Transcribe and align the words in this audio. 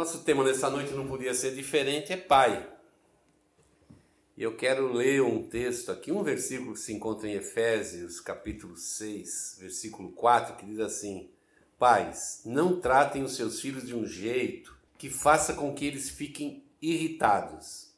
Nosso 0.00 0.20
tema 0.20 0.42
nessa 0.42 0.70
noite 0.70 0.94
não 0.94 1.06
podia 1.06 1.34
ser 1.34 1.54
diferente, 1.54 2.10
é 2.10 2.16
Pai. 2.16 2.66
E 4.34 4.42
eu 4.42 4.56
quero 4.56 4.94
ler 4.94 5.20
um 5.20 5.46
texto 5.46 5.92
aqui, 5.92 6.10
um 6.10 6.22
versículo 6.22 6.72
que 6.72 6.80
se 6.80 6.94
encontra 6.94 7.28
em 7.28 7.34
Efésios, 7.34 8.18
capítulo 8.18 8.78
6, 8.78 9.58
versículo 9.60 10.10
4, 10.12 10.56
que 10.56 10.64
diz 10.64 10.80
assim: 10.80 11.28
Pais, 11.78 12.40
não 12.46 12.80
tratem 12.80 13.22
os 13.22 13.36
seus 13.36 13.60
filhos 13.60 13.86
de 13.86 13.94
um 13.94 14.06
jeito 14.06 14.74
que 14.96 15.10
faça 15.10 15.52
com 15.52 15.74
que 15.74 15.84
eles 15.84 16.08
fiquem 16.08 16.64
irritados. 16.80 17.90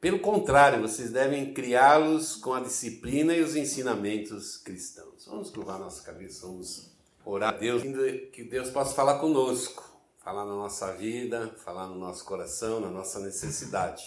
Pelo 0.00 0.18
contrário, 0.18 0.82
vocês 0.82 1.12
devem 1.12 1.54
criá-los 1.54 2.34
com 2.34 2.54
a 2.54 2.60
disciplina 2.60 3.36
e 3.36 3.40
os 3.40 3.54
ensinamentos 3.54 4.56
cristãos. 4.56 5.26
Vamos 5.26 5.48
curvar 5.48 5.78
nossa 5.78 6.02
cabeça, 6.02 6.44
vamos 6.44 6.90
orar 7.24 7.54
a 7.54 7.56
Deus, 7.56 7.84
que 8.32 8.42
Deus 8.42 8.68
possa 8.70 8.96
falar 8.96 9.20
conosco 9.20 9.89
falar 10.22 10.44
na 10.44 10.54
nossa 10.54 10.92
vida, 10.92 11.50
falar 11.64 11.86
no 11.86 11.94
nosso 11.94 12.24
coração, 12.24 12.78
na 12.78 12.90
nossa 12.90 13.18
necessidade. 13.20 14.04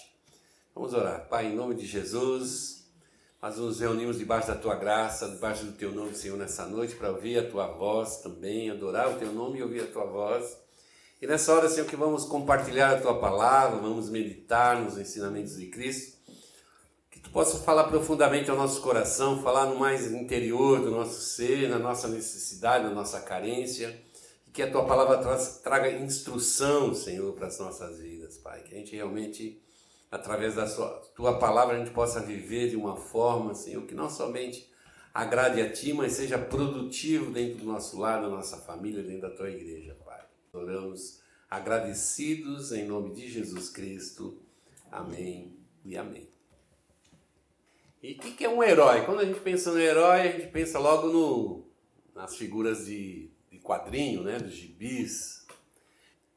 Vamos 0.74 0.94
orar. 0.94 1.28
Pai, 1.28 1.48
em 1.48 1.56
nome 1.56 1.74
de 1.74 1.88
Jesus, 1.88 2.86
nós 3.42 3.58
nos 3.58 3.80
reunimos 3.80 4.20
debaixo 4.20 4.48
da 4.48 4.56
tua 4.56 4.76
graça, 4.76 5.28
debaixo 5.28 5.66
do 5.66 5.72
teu 5.72 5.92
nome, 5.92 6.16
Senhor, 6.16 6.38
nessa 6.38 6.68
noite, 6.68 6.96
para 6.96 7.12
ouvir 7.12 7.40
a 7.40 7.50
tua 7.50 7.68
voz 7.68 8.18
também, 8.18 8.70
adorar 8.70 9.10
o 9.10 9.18
teu 9.18 9.34
nome 9.34 9.58
e 9.58 9.64
ouvir 9.64 9.82
a 9.82 9.88
tua 9.88 10.06
voz. 10.06 10.56
E 11.20 11.26
nessa 11.26 11.52
hora, 11.52 11.68
Senhor, 11.68 11.88
que 11.88 11.96
vamos 11.96 12.26
compartilhar 12.26 12.92
a 12.92 13.02
tua 13.02 13.20
palavra, 13.20 13.80
vamos 13.80 14.10
meditar 14.10 14.82
nos 14.84 15.00
ensinamentos 15.00 15.58
de 15.58 15.66
Cristo, 15.66 16.18
que 17.10 17.20
tu 17.20 17.32
possa 17.32 17.58
falar 17.58 17.86
profundamente 17.86 18.52
ao 18.52 18.58
nosso 18.58 18.82
coração, 18.82 19.42
falar 19.42 19.66
no 19.66 19.80
mais 19.80 20.12
interior 20.12 20.80
do 20.80 20.92
nosso 20.92 21.22
ser, 21.22 21.70
na 21.70 21.80
nossa 21.80 22.08
necessidade, 22.08 22.84
na 22.84 22.92
nossa 22.92 23.20
carência 23.20 24.00
que 24.54 24.62
a 24.62 24.72
tua 24.72 24.86
palavra 24.86 25.20
traga 25.64 25.92
instrução, 25.92 26.94
Senhor, 26.94 27.34
para 27.34 27.48
as 27.48 27.58
nossas 27.58 28.00
vidas, 28.00 28.38
Pai. 28.38 28.62
Que 28.62 28.76
a 28.76 28.78
gente 28.78 28.96
realmente, 28.96 29.60
através 30.12 30.54
da 30.54 30.68
sua, 30.68 30.90
tua 31.16 31.40
palavra, 31.40 31.76
a 31.76 31.80
gente 31.80 31.90
possa 31.90 32.22
viver 32.22 32.70
de 32.70 32.76
uma 32.76 32.96
forma, 32.96 33.56
Senhor, 33.56 33.84
que 33.88 33.96
não 33.96 34.08
somente 34.12 34.72
agrade 35.12 35.60
a 35.60 35.72
Ti, 35.72 35.92
mas 35.92 36.14
seja 36.14 36.38
produtivo 36.38 37.32
dentro 37.32 37.60
do 37.60 37.66
nosso 37.66 38.00
lar, 38.00 38.22
da 38.22 38.30
nossa 38.30 38.58
família, 38.58 39.02
dentro 39.02 39.22
da 39.22 39.32
Tua 39.32 39.50
igreja, 39.50 39.98
Pai. 40.06 40.24
Oramos 40.54 41.20
agradecidos 41.50 42.72
em 42.72 42.86
nome 42.86 43.12
de 43.12 43.28
Jesus 43.28 43.70
Cristo. 43.70 44.40
Amém 44.92 45.58
e 45.84 45.98
amém. 45.98 46.30
E 48.04 48.14
o 48.14 48.18
que, 48.20 48.32
que 48.34 48.46
é 48.46 48.50
um 48.50 48.62
herói? 48.62 49.02
Quando 49.02 49.22
a 49.22 49.26
gente 49.26 49.40
pensa 49.40 49.72
no 49.72 49.80
herói, 49.80 50.22
a 50.22 50.32
gente 50.32 50.52
pensa 50.52 50.78
logo 50.78 51.08
no, 51.08 51.66
nas 52.14 52.36
figuras 52.36 52.86
de 52.86 53.33
quadrinho, 53.64 54.24
né, 54.24 54.38
dos 54.38 54.54
gibis. 54.54 55.46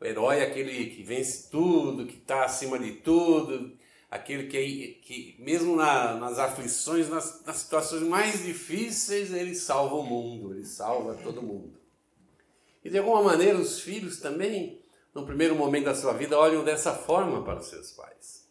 O 0.00 0.04
herói 0.04 0.38
é 0.38 0.44
aquele 0.44 0.90
que 0.90 1.02
vence 1.02 1.50
tudo, 1.50 2.06
que 2.06 2.18
está 2.18 2.44
acima 2.44 2.78
de 2.78 2.92
tudo, 2.92 3.76
aquele 4.10 4.46
que, 4.46 5.00
que 5.02 5.36
mesmo 5.38 5.74
na, 5.74 6.14
nas 6.14 6.38
aflições, 6.38 7.08
nas, 7.08 7.42
nas 7.44 7.56
situações 7.56 8.02
mais 8.02 8.44
difíceis, 8.44 9.32
ele 9.32 9.54
salva 9.54 9.96
o 9.96 10.02
mundo, 10.02 10.54
ele 10.54 10.64
salva 10.64 11.14
todo 11.14 11.42
mundo. 11.42 11.78
E 12.84 12.90
de 12.90 12.98
alguma 12.98 13.22
maneira 13.22 13.58
os 13.58 13.80
filhos 13.80 14.20
também, 14.20 14.80
no 15.14 15.26
primeiro 15.26 15.56
momento 15.56 15.86
da 15.86 15.94
sua 15.94 16.12
vida, 16.12 16.38
olham 16.38 16.62
dessa 16.62 16.94
forma 16.94 17.42
para 17.42 17.58
os 17.58 17.66
seus 17.66 17.90
pais. 17.90 18.46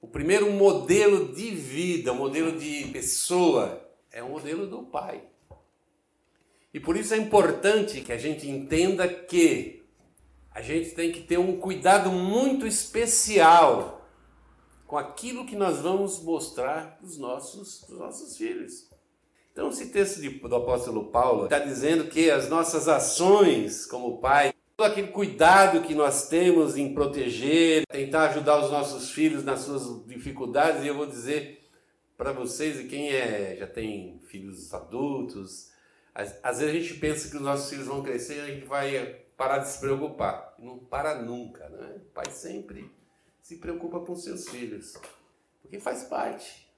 O 0.00 0.08
primeiro 0.08 0.50
modelo 0.50 1.34
de 1.34 1.50
vida, 1.50 2.12
o 2.12 2.16
modelo 2.16 2.58
de 2.58 2.86
pessoa, 2.86 3.86
é 4.10 4.22
o 4.22 4.30
modelo 4.30 4.66
do 4.66 4.84
pai. 4.84 5.29
E 6.72 6.78
por 6.78 6.96
isso 6.96 7.14
é 7.14 7.16
importante 7.16 8.00
que 8.00 8.12
a 8.12 8.18
gente 8.18 8.48
entenda 8.48 9.08
que 9.08 9.82
a 10.52 10.62
gente 10.62 10.90
tem 10.90 11.10
que 11.10 11.22
ter 11.22 11.38
um 11.38 11.58
cuidado 11.58 12.10
muito 12.10 12.66
especial 12.66 14.08
com 14.86 14.98
aquilo 14.98 15.46
que 15.46 15.54
nós 15.54 15.78
vamos 15.78 16.20
mostrar 16.22 16.96
para 16.98 17.06
os 17.06 17.16
nossos, 17.16 17.82
os 17.84 17.98
nossos 17.98 18.36
filhos. 18.36 18.90
Então, 19.52 19.68
esse 19.68 19.90
texto 19.90 20.20
de, 20.20 20.28
do 20.28 20.56
apóstolo 20.56 21.06
Paulo 21.06 21.44
está 21.44 21.58
dizendo 21.58 22.04
que 22.04 22.30
as 22.30 22.48
nossas 22.48 22.88
ações 22.88 23.86
como 23.86 24.18
pai, 24.18 24.52
todo 24.76 24.90
aquele 24.90 25.08
cuidado 25.08 25.82
que 25.82 25.94
nós 25.94 26.28
temos 26.28 26.76
em 26.76 26.94
proteger, 26.94 27.84
tentar 27.86 28.30
ajudar 28.30 28.64
os 28.64 28.70
nossos 28.70 29.10
filhos 29.10 29.44
nas 29.44 29.60
suas 29.60 30.06
dificuldades, 30.06 30.84
e 30.84 30.88
eu 30.88 30.94
vou 30.94 31.06
dizer 31.06 31.68
para 32.16 32.32
vocês, 32.32 32.80
e 32.80 32.84
quem 32.84 33.10
é, 33.10 33.56
já 33.58 33.66
tem 33.66 34.20
filhos 34.26 34.74
adultos, 34.74 35.69
às 36.14 36.58
vezes 36.58 36.74
a 36.74 36.78
gente 36.78 36.94
pensa 36.94 37.28
que 37.28 37.36
os 37.36 37.42
nossos 37.42 37.70
filhos 37.70 37.86
vão 37.86 38.02
crescer 38.02 38.36
e 38.36 38.40
a 38.40 38.46
gente 38.46 38.66
vai 38.66 39.20
parar 39.36 39.58
de 39.58 39.68
se 39.68 39.78
preocupar. 39.78 40.54
Não 40.58 40.78
para 40.78 41.22
nunca, 41.22 41.68
né? 41.68 41.96
O 41.96 42.12
pai 42.12 42.30
sempre 42.30 42.90
se 43.42 43.56
preocupa 43.56 44.00
com 44.00 44.14
seus 44.14 44.48
filhos, 44.48 44.96
porque 45.62 45.80
faz 45.80 46.04
parte. 46.04 46.68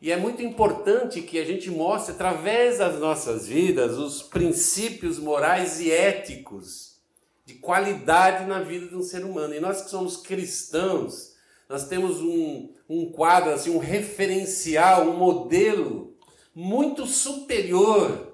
E 0.00 0.10
é 0.10 0.16
muito 0.16 0.42
importante 0.42 1.22
que 1.22 1.38
a 1.38 1.44
gente 1.44 1.70
mostre 1.70 2.14
através 2.14 2.78
das 2.78 2.98
nossas 2.98 3.46
vidas 3.46 3.96
os 3.96 4.22
princípios 4.22 5.18
morais 5.18 5.80
e 5.80 5.90
éticos 5.90 7.00
de 7.44 7.54
qualidade 7.54 8.46
na 8.46 8.60
vida 8.60 8.88
de 8.88 8.96
um 8.96 9.02
ser 9.02 9.24
humano. 9.24 9.54
E 9.54 9.60
nós 9.60 9.82
que 9.82 9.90
somos 9.90 10.16
cristãos, 10.16 11.36
nós 11.68 11.86
temos 11.86 12.20
um, 12.20 12.72
um 12.88 13.12
quadro, 13.12 13.50
assim, 13.50 13.70
um 13.70 13.78
referencial, 13.78 15.08
um 15.08 15.16
modelo 15.16 16.16
muito 16.54 17.06
superior 17.06 18.31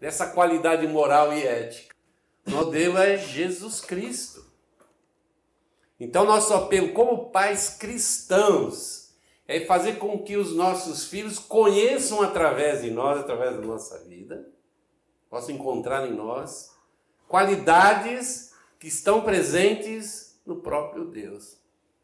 dessa 0.00 0.28
qualidade 0.28 0.86
moral 0.86 1.32
e 1.32 1.46
ética. 1.46 1.94
O 2.46 2.50
modelo 2.50 2.98
é 2.98 3.16
Jesus 3.16 3.80
Cristo. 3.80 4.44
Então, 5.98 6.24
nosso 6.24 6.52
apelo 6.54 6.92
como 6.92 7.30
pais 7.30 7.70
cristãos 7.70 9.14
é 9.48 9.60
fazer 9.64 9.98
com 9.98 10.18
que 10.22 10.36
os 10.36 10.54
nossos 10.54 11.04
filhos 11.04 11.38
conheçam 11.38 12.20
através 12.20 12.82
de 12.82 12.90
nós, 12.90 13.20
através 13.20 13.56
da 13.56 13.62
nossa 13.62 13.98
vida, 14.04 14.46
possam 15.30 15.54
encontrar 15.54 16.06
em 16.06 16.12
nós 16.12 16.76
qualidades 17.28 18.52
que 18.78 18.88
estão 18.88 19.22
presentes 19.22 20.40
no 20.44 20.56
próprio 20.56 21.06
Deus. 21.06 21.56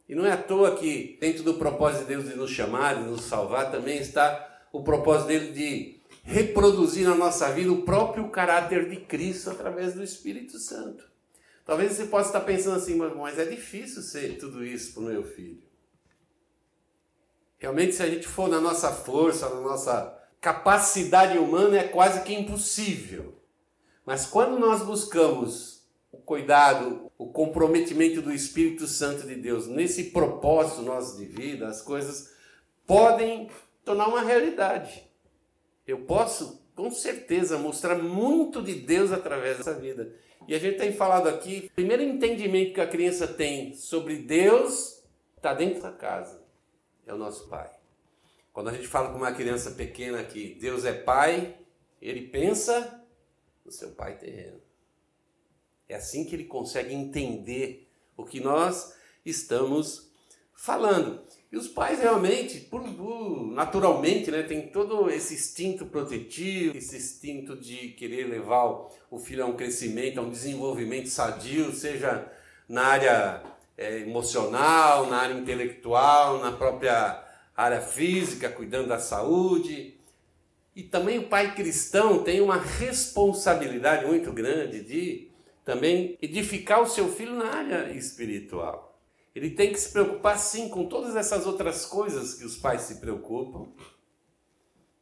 E 0.08 0.14
não 0.14 0.26
é 0.26 0.32
à 0.32 0.36
toa 0.36 0.74
que, 0.74 1.16
dentro 1.20 1.42
do 1.42 1.54
propósito 1.54 2.02
de 2.02 2.08
Deus 2.08 2.28
de 2.28 2.34
nos 2.34 2.50
chamar, 2.50 2.96
de 2.96 3.08
nos 3.08 3.22
salvar, 3.22 3.70
também 3.70 3.98
está 3.98 4.62
o 4.72 4.82
propósito 4.82 5.28
dele 5.28 5.52
de 5.52 6.01
reproduzir 6.22 7.06
na 7.06 7.14
nossa 7.14 7.50
vida 7.52 7.72
o 7.72 7.82
próprio 7.82 8.28
caráter 8.30 8.88
de 8.88 8.96
Cristo 8.96 9.50
através 9.50 9.94
do 9.94 10.02
Espírito 10.02 10.58
Santo. 10.58 11.04
Talvez 11.64 11.92
você 11.92 12.06
possa 12.06 12.28
estar 12.28 12.40
pensando 12.40 12.76
assim, 12.76 12.96
mas 12.96 13.38
é 13.38 13.44
difícil 13.44 14.02
ser 14.02 14.38
tudo 14.38 14.64
isso 14.64 14.94
para 14.94 15.02
o 15.02 15.06
meu 15.06 15.24
filho. 15.24 15.62
Realmente, 17.58 17.94
se 17.94 18.02
a 18.02 18.10
gente 18.10 18.26
for 18.26 18.48
na 18.48 18.60
nossa 18.60 18.90
força, 18.90 19.48
na 19.48 19.60
nossa 19.60 20.18
capacidade 20.40 21.38
humana, 21.38 21.78
é 21.78 21.86
quase 21.86 22.22
que 22.22 22.34
impossível. 22.34 23.40
Mas 24.04 24.26
quando 24.26 24.58
nós 24.58 24.82
buscamos 24.82 25.84
o 26.10 26.18
cuidado, 26.18 27.10
o 27.16 27.28
comprometimento 27.28 28.20
do 28.20 28.32
Espírito 28.32 28.88
Santo 28.88 29.26
de 29.26 29.36
Deus 29.36 29.68
nesse 29.68 30.10
propósito 30.10 30.82
nosso 30.82 31.16
de 31.16 31.24
vida, 31.24 31.68
as 31.68 31.80
coisas 31.80 32.32
podem 32.84 33.48
tornar 33.84 34.08
uma 34.08 34.22
realidade. 34.22 35.11
Eu 35.92 36.06
posso, 36.06 36.66
com 36.74 36.90
certeza, 36.90 37.58
mostrar 37.58 37.96
muito 37.96 38.62
de 38.62 38.76
Deus 38.76 39.12
através 39.12 39.58
dessa 39.58 39.78
vida. 39.78 40.10
E 40.48 40.54
a 40.54 40.58
gente 40.58 40.78
tem 40.78 40.90
falado 40.90 41.28
aqui, 41.28 41.68
o 41.70 41.74
primeiro 41.74 42.02
entendimento 42.02 42.72
que 42.72 42.80
a 42.80 42.86
criança 42.86 43.28
tem 43.28 43.74
sobre 43.74 44.16
Deus 44.16 45.04
está 45.36 45.52
dentro 45.52 45.82
da 45.82 45.92
casa. 45.92 46.42
É 47.06 47.12
o 47.12 47.18
nosso 47.18 47.46
pai. 47.46 47.70
Quando 48.54 48.70
a 48.70 48.72
gente 48.72 48.88
fala 48.88 49.10
com 49.10 49.18
uma 49.18 49.32
criança 49.32 49.72
pequena 49.72 50.24
que 50.24 50.54
Deus 50.54 50.86
é 50.86 50.94
pai, 50.94 51.58
ele 52.00 52.22
pensa 52.28 53.04
no 53.62 53.70
seu 53.70 53.90
pai 53.90 54.16
terreno. 54.16 54.62
É 55.86 55.94
assim 55.94 56.24
que 56.24 56.34
ele 56.34 56.44
consegue 56.44 56.94
entender 56.94 57.86
o 58.16 58.24
que 58.24 58.40
nós 58.40 58.96
estamos 59.26 60.10
falando. 60.62 61.20
E 61.50 61.56
os 61.56 61.66
pais 61.66 61.98
realmente, 61.98 62.60
por, 62.60 62.82
por, 62.82 63.52
naturalmente, 63.52 64.30
né, 64.30 64.44
tem 64.44 64.68
todo 64.68 65.10
esse 65.10 65.34
instinto 65.34 65.86
protetivo, 65.86 66.78
esse 66.78 66.96
instinto 66.96 67.56
de 67.56 67.88
querer 67.88 68.28
levar 68.28 68.88
o, 69.10 69.18
filho 69.18 69.42
a 69.42 69.46
um 69.46 69.56
crescimento, 69.56 70.18
a 70.18 70.22
um 70.22 70.30
desenvolvimento 70.30 71.08
sadio, 71.08 71.72
seja 71.74 72.30
na 72.68 72.84
área 72.84 73.42
é, 73.76 73.98
emocional, 73.98 75.10
na 75.10 75.16
área 75.16 75.34
intelectual, 75.34 76.38
na 76.38 76.52
própria 76.52 77.22
área 77.56 77.80
física, 77.80 78.48
cuidando 78.48 78.86
da 78.86 79.00
saúde. 79.00 79.98
E 80.76 80.84
também 80.84 81.18
o 81.18 81.28
pai 81.28 81.56
cristão 81.56 82.22
tem 82.22 82.40
uma 82.40 82.56
responsabilidade 82.56 84.06
muito 84.06 84.32
grande 84.32 84.80
de 84.80 85.28
também 85.64 86.16
edificar 86.22 86.80
o 86.80 86.88
seu 86.88 87.08
filho 87.08 87.34
na 87.34 87.52
área 87.52 87.90
espiritual. 87.90 88.91
Ele 89.34 89.50
tem 89.50 89.72
que 89.72 89.78
se 89.78 89.90
preocupar 89.92 90.38
sim 90.38 90.68
com 90.68 90.86
todas 90.86 91.16
essas 91.16 91.46
outras 91.46 91.86
coisas 91.86 92.34
que 92.34 92.44
os 92.44 92.56
pais 92.56 92.82
se 92.82 92.96
preocupam: 92.96 93.72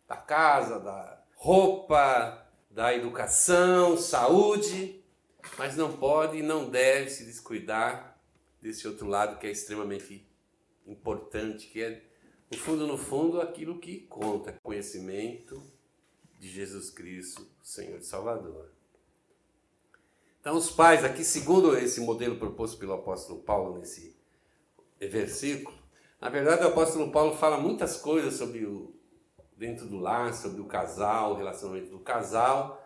da 0.07 0.17
casa, 0.17 0.79
da 0.79 1.23
roupa, 1.35 2.47
da 2.71 2.95
educação, 2.95 3.97
saúde. 3.97 5.03
mas 5.59 5.77
não 5.77 5.97
pode 5.97 6.39
e 6.39 6.43
não 6.43 6.69
deve 6.69 7.11
se 7.11 7.25
descuidar 7.25 8.21
desse 8.61 8.87
outro 8.87 9.07
lado 9.07 9.39
que 9.39 9.47
é 9.47 9.51
extremamente 9.51 10.29
importante, 10.87 11.67
que 11.67 11.83
é, 11.83 12.05
no 12.51 12.59
fundo, 12.59 12.87
no 12.87 12.99
fundo, 12.99 13.41
aquilo 13.41 13.79
que 13.79 14.01
conta, 14.01 14.59
conhecimento 14.63 15.63
de 16.39 16.49
Jesus 16.49 16.91
Cristo, 16.91 17.47
Senhor 17.63 17.99
e 17.99 18.05
Salvador. 18.05 18.71
Então, 20.41 20.57
os 20.57 20.71
pais, 20.71 21.05
aqui, 21.05 21.23
segundo 21.23 21.77
esse 21.77 22.01
modelo 22.01 22.37
proposto 22.37 22.79
pelo 22.79 22.95
apóstolo 22.95 23.43
Paulo 23.43 23.79
nesse 23.79 24.17
versículo, 25.09 25.79
na 26.21 26.29
verdade, 26.29 26.65
o 26.65 26.69
apóstolo 26.69 27.11
Paulo 27.11 27.35
fala 27.37 27.59
muitas 27.59 27.97
coisas 27.97 28.35
sobre 28.35 28.67
o 28.67 28.95
dentro 29.57 29.87
do 29.87 29.99
lar, 29.99 30.33
sobre 30.33 30.61
o 30.61 30.65
casal, 30.65 31.33
o 31.33 31.37
relacionamento 31.37 31.91
do 31.91 31.99
casal, 31.99 32.83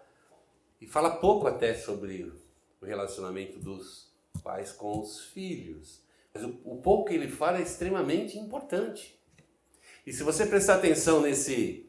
e 0.81 0.87
fala 0.87 1.17
pouco 1.17 1.47
até 1.47 1.73
sobre 1.75 2.33
o 2.81 2.85
relacionamento 2.85 3.59
dos 3.59 4.13
pais 4.43 4.73
com 4.73 5.01
os 5.01 5.21
filhos. 5.27 6.03
Mas 6.33 6.43
o, 6.43 6.61
o 6.65 6.83
pouco 6.83 7.09
que 7.09 7.15
ele 7.15 7.29
fala 7.29 7.59
é 7.59 7.63
extremamente 7.63 8.37
importante. 8.39 9.19
E 10.05 10.13
se 10.13 10.25
você 10.25 10.47
prestar 10.47 10.75
atenção 10.75 11.21
nesse, 11.21 11.89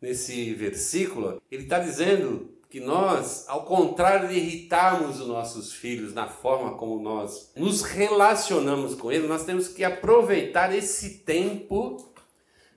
nesse 0.00 0.54
versículo, 0.54 1.40
ele 1.50 1.64
está 1.64 1.78
dizendo 1.78 2.53
que 2.68 2.80
nós, 2.80 3.44
ao 3.48 3.64
contrário 3.64 4.28
de 4.28 4.34
irritarmos 4.34 5.20
os 5.20 5.28
nossos 5.28 5.72
filhos 5.72 6.12
na 6.12 6.28
forma 6.28 6.76
como 6.76 7.00
nós 7.00 7.52
nos 7.54 7.82
relacionamos 7.82 8.94
com 8.94 9.12
eles, 9.12 9.28
nós 9.28 9.44
temos 9.44 9.68
que 9.68 9.84
aproveitar 9.84 10.74
esse 10.74 11.18
tempo 11.18 12.12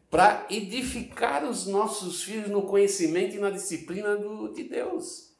para 0.09 0.45
edificar 0.49 1.43
os 1.43 1.65
nossos 1.65 2.23
filhos 2.23 2.49
no 2.49 2.63
conhecimento 2.63 3.35
e 3.35 3.39
na 3.39 3.49
disciplina 3.49 4.15
do, 4.15 4.53
de 4.53 4.63
Deus. 4.63 5.31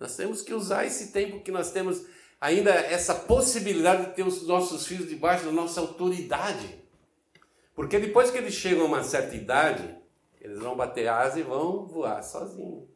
Nós 0.00 0.16
temos 0.16 0.42
que 0.42 0.52
usar 0.52 0.84
esse 0.84 1.12
tempo 1.12 1.40
que 1.40 1.52
nós 1.52 1.70
temos 1.70 2.04
ainda 2.40 2.70
essa 2.70 3.14
possibilidade 3.14 4.06
de 4.06 4.14
ter 4.14 4.22
os 4.22 4.46
nossos 4.46 4.86
filhos 4.86 5.08
debaixo 5.08 5.44
da 5.44 5.52
nossa 5.52 5.80
autoridade. 5.80 6.82
Porque 7.74 7.98
depois 7.98 8.30
que 8.30 8.38
eles 8.38 8.54
chegam 8.54 8.82
a 8.84 8.88
uma 8.88 9.02
certa 9.02 9.34
idade, 9.34 9.96
eles 10.40 10.58
vão 10.58 10.76
bater 10.76 11.08
asa 11.08 11.40
e 11.40 11.42
vão 11.42 11.86
voar 11.86 12.22
sozinhos. 12.22 12.93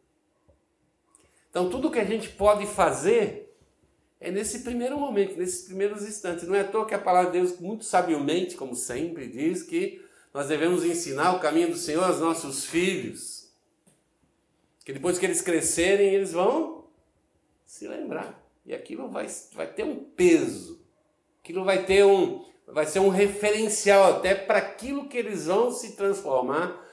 Então, 1.50 1.70
tudo 1.70 1.90
que 1.90 1.98
a 1.98 2.04
gente 2.04 2.28
pode 2.28 2.66
fazer 2.66 3.48
é 4.20 4.30
nesse 4.30 4.60
primeiro 4.60 4.98
momento, 4.98 5.36
nesses 5.36 5.66
primeiros 5.66 6.02
instantes. 6.02 6.46
Não 6.46 6.54
é 6.54 6.60
à 6.60 6.64
toa 6.68 6.86
que 6.86 6.94
a 6.94 6.98
palavra 6.98 7.30
de 7.30 7.38
Deus, 7.38 7.58
muito 7.60 7.84
sabiamente, 7.84 8.56
como 8.56 8.74
sempre, 8.74 9.28
diz 9.28 9.62
que 9.62 10.04
nós 10.34 10.48
devemos 10.48 10.84
ensinar 10.84 11.34
o 11.34 11.40
caminho 11.40 11.70
do 11.70 11.76
Senhor 11.76 12.04
aos 12.04 12.20
nossos 12.20 12.64
filhos. 12.64 13.52
Que 14.84 14.92
depois 14.92 15.18
que 15.18 15.26
eles 15.26 15.40
crescerem, 15.40 16.14
eles 16.14 16.32
vão 16.32 16.84
se 17.64 17.86
lembrar. 17.86 18.42
E 18.64 18.74
aquilo 18.74 19.08
vai, 19.08 19.26
vai 19.52 19.66
ter 19.66 19.84
um 19.84 19.96
peso. 19.96 20.80
Aquilo 21.42 21.64
vai 21.64 21.84
ter 21.84 22.04
um. 22.04 22.44
Vai 22.66 22.84
ser 22.84 22.98
um 22.98 23.08
referencial 23.08 24.16
até 24.16 24.34
para 24.34 24.58
aquilo 24.58 25.08
que 25.08 25.16
eles 25.16 25.46
vão 25.46 25.70
se 25.70 25.96
transformar 25.96 26.86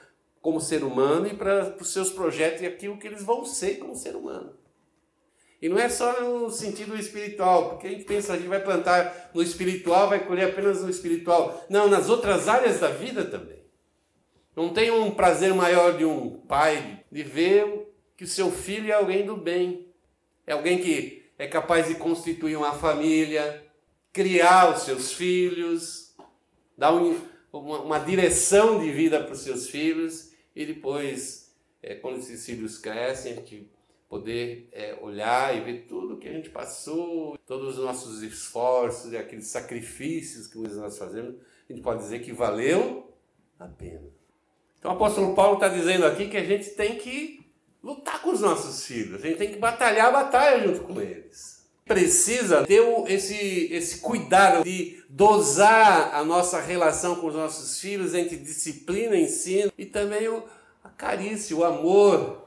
como 0.46 0.60
ser 0.60 0.84
humano 0.84 1.26
e 1.26 1.34
para 1.34 1.76
os 1.80 1.92
seus 1.92 2.10
projetos 2.10 2.62
e 2.62 2.66
aquilo 2.66 2.96
que 2.96 3.08
eles 3.08 3.24
vão 3.24 3.44
ser 3.44 3.80
como 3.80 3.96
ser 3.96 4.14
humano. 4.14 4.54
E 5.60 5.68
não 5.68 5.76
é 5.76 5.88
só 5.88 6.20
no 6.20 6.48
sentido 6.52 6.96
espiritual, 6.96 7.70
porque 7.70 7.88
a 7.88 7.90
gente 7.90 8.04
pensa, 8.04 8.32
a 8.32 8.36
gente 8.36 8.46
vai 8.46 8.62
plantar 8.62 9.32
no 9.34 9.42
espiritual, 9.42 10.08
vai 10.08 10.24
colher 10.24 10.50
apenas 10.50 10.82
no 10.82 10.88
espiritual. 10.88 11.66
Não, 11.68 11.88
nas 11.88 12.08
outras 12.08 12.46
áreas 12.46 12.78
da 12.78 12.86
vida 12.86 13.24
também. 13.24 13.58
Não 14.54 14.72
tem 14.72 14.88
um 14.88 15.10
prazer 15.10 15.52
maior 15.52 15.96
de 15.96 16.04
um 16.04 16.38
pai 16.46 17.04
de 17.10 17.24
ver 17.24 17.92
que 18.16 18.22
o 18.22 18.28
seu 18.28 18.52
filho 18.52 18.88
é 18.88 18.94
alguém 18.94 19.26
do 19.26 19.36
bem. 19.36 19.88
É 20.46 20.52
alguém 20.52 20.78
que 20.78 21.28
é 21.36 21.48
capaz 21.48 21.88
de 21.88 21.96
constituir 21.96 22.54
uma 22.54 22.72
família, 22.72 23.66
criar 24.12 24.72
os 24.72 24.82
seus 24.82 25.12
filhos, 25.12 26.14
dar 26.78 26.94
um, 26.94 27.18
uma, 27.52 27.80
uma 27.80 27.98
direção 27.98 28.78
de 28.78 28.92
vida 28.92 29.20
para 29.20 29.32
os 29.32 29.40
seus 29.40 29.68
filhos 29.68 30.25
e 30.56 30.64
depois, 30.64 31.54
é, 31.82 31.94
quando 31.94 32.18
esses 32.18 32.46
filhos 32.46 32.78
crescem, 32.78 33.32
a 33.32 33.34
gente 33.36 33.70
poder 34.08 34.68
é, 34.72 34.98
olhar 35.02 35.54
e 35.54 35.60
ver 35.60 35.86
tudo 35.86 36.16
que 36.16 36.26
a 36.26 36.32
gente 36.32 36.48
passou, 36.48 37.36
todos 37.46 37.76
os 37.76 37.84
nossos 37.84 38.22
esforços 38.22 39.12
e 39.12 39.18
aqueles 39.18 39.48
sacrifícios 39.48 40.46
que 40.46 40.56
nós 40.56 40.96
fazemos, 40.96 41.36
a 41.68 41.72
gente 41.72 41.82
pode 41.82 42.00
dizer 42.02 42.20
que 42.20 42.32
valeu 42.32 43.12
a 43.58 43.66
pena. 43.66 44.08
Então 44.78 44.92
o 44.92 44.94
apóstolo 44.94 45.34
Paulo 45.34 45.54
está 45.54 45.68
dizendo 45.68 46.06
aqui 46.06 46.28
que 46.28 46.36
a 46.36 46.44
gente 46.44 46.70
tem 46.70 46.96
que 46.96 47.44
lutar 47.82 48.22
com 48.22 48.30
os 48.30 48.40
nossos 48.40 48.86
filhos, 48.86 49.22
a 49.22 49.26
gente 49.26 49.38
tem 49.38 49.52
que 49.52 49.58
batalhar 49.58 50.08
a 50.08 50.12
batalha 50.12 50.66
junto 50.66 50.84
com 50.84 51.00
eles 51.00 51.55
precisa 51.86 52.66
ter 52.66 52.82
esse, 53.06 53.68
esse 53.72 54.00
cuidado 54.00 54.64
de 54.64 55.02
dosar 55.08 56.14
a 56.14 56.24
nossa 56.24 56.60
relação 56.60 57.16
com 57.16 57.28
os 57.28 57.34
nossos 57.34 57.80
filhos 57.80 58.12
entre 58.12 58.36
disciplina, 58.36 59.16
ensino 59.16 59.72
e 59.78 59.86
também 59.86 60.28
o, 60.28 60.42
a 60.82 60.88
carícia, 60.88 61.56
o 61.56 61.64
amor. 61.64 62.44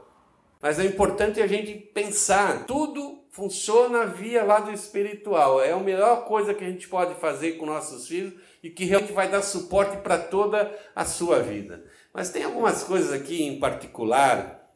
Mas 0.62 0.78
é 0.78 0.84
importante 0.84 1.42
a 1.42 1.48
gente 1.48 1.74
pensar, 1.74 2.66
tudo 2.66 3.24
funciona 3.30 4.06
via 4.06 4.44
lado 4.44 4.74
espiritual. 4.74 5.62
É 5.64 5.72
a 5.72 5.78
melhor 5.78 6.26
coisa 6.26 6.54
que 6.54 6.66
a 6.66 6.70
gente 6.70 6.90
pode 6.90 7.16
fazer 7.16 7.54
com 7.54 7.66
nossos 7.66 8.10
filhos 8.10 8.34
e 8.62 8.70
que 8.70 8.84
realmente 8.84 9.14
vai 9.14 9.30
dar 9.30 9.42
suporte 9.42 9.98
para 9.98 10.18
toda 10.18 10.78
a 10.94 11.06
sua 11.06 11.40
vida. 11.40 11.86
Mas 12.14 12.30
tem 12.30 12.44
algumas 12.44 12.84
coisas 12.84 13.14
aqui 13.14 13.42
em 13.42 13.58
particular, 13.58 14.70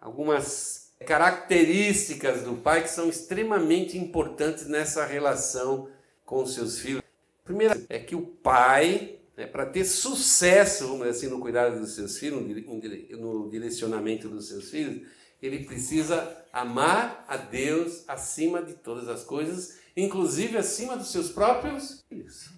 algumas 0.00 0.81
características 1.02 2.42
do 2.42 2.54
pai 2.54 2.82
que 2.82 2.90
são 2.90 3.08
extremamente 3.08 3.98
importantes 3.98 4.66
nessa 4.66 5.04
relação 5.04 5.88
com 6.24 6.46
seus 6.46 6.78
filhos. 6.78 7.02
Primeiro 7.44 7.84
é 7.88 7.98
que 7.98 8.14
o 8.14 8.22
pai, 8.22 9.18
né, 9.36 9.46
para 9.46 9.66
ter 9.66 9.84
sucesso, 9.84 10.84
vamos 10.84 11.00
dizer 11.00 11.10
assim, 11.10 11.26
no 11.28 11.40
cuidado 11.40 11.78
dos 11.78 11.94
seus 11.94 12.18
filhos, 12.18 12.40
no 13.18 13.50
direcionamento 13.50 14.28
dos 14.28 14.48
seus 14.48 14.70
filhos, 14.70 15.06
ele 15.42 15.64
precisa 15.64 16.44
amar 16.52 17.24
a 17.26 17.36
Deus 17.36 18.04
acima 18.06 18.62
de 18.62 18.74
todas 18.74 19.08
as 19.08 19.24
coisas, 19.24 19.78
inclusive 19.96 20.56
acima 20.56 20.96
dos 20.96 21.10
seus 21.10 21.30
próprios 21.30 22.04
filhos. 22.08 22.50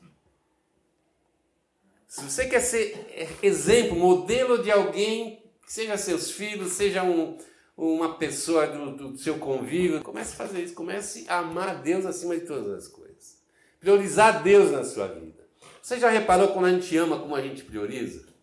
Se 2.06 2.22
você 2.22 2.46
quer 2.46 2.60
ser 2.60 3.38
exemplo, 3.42 3.98
modelo 3.98 4.62
de 4.62 4.70
alguém, 4.70 5.42
seja 5.66 5.96
seus 5.96 6.30
filhos, 6.30 6.72
seja 6.72 7.02
um, 7.02 7.38
uma 7.76 8.14
pessoa 8.14 8.66
do, 8.66 8.92
do 8.92 9.18
seu 9.18 9.38
convívio, 9.38 10.02
comece 10.02 10.34
a 10.34 10.36
fazer 10.36 10.62
isso, 10.62 10.74
comece 10.74 11.24
a 11.28 11.38
amar 11.38 11.82
Deus 11.82 12.06
acima 12.06 12.36
de 12.36 12.46
todas 12.46 12.70
as 12.70 12.88
coisas. 12.88 13.38
Priorizar 13.80 14.42
Deus 14.42 14.70
na 14.70 14.84
sua 14.84 15.08
vida. 15.08 15.44
Você 15.82 15.98
já 15.98 16.08
reparou 16.08 16.48
quando 16.48 16.66
a 16.66 16.72
gente 16.72 16.96
ama 16.96 17.18
como 17.18 17.34
a 17.34 17.42
gente 17.42 17.64
prioriza? 17.64 18.34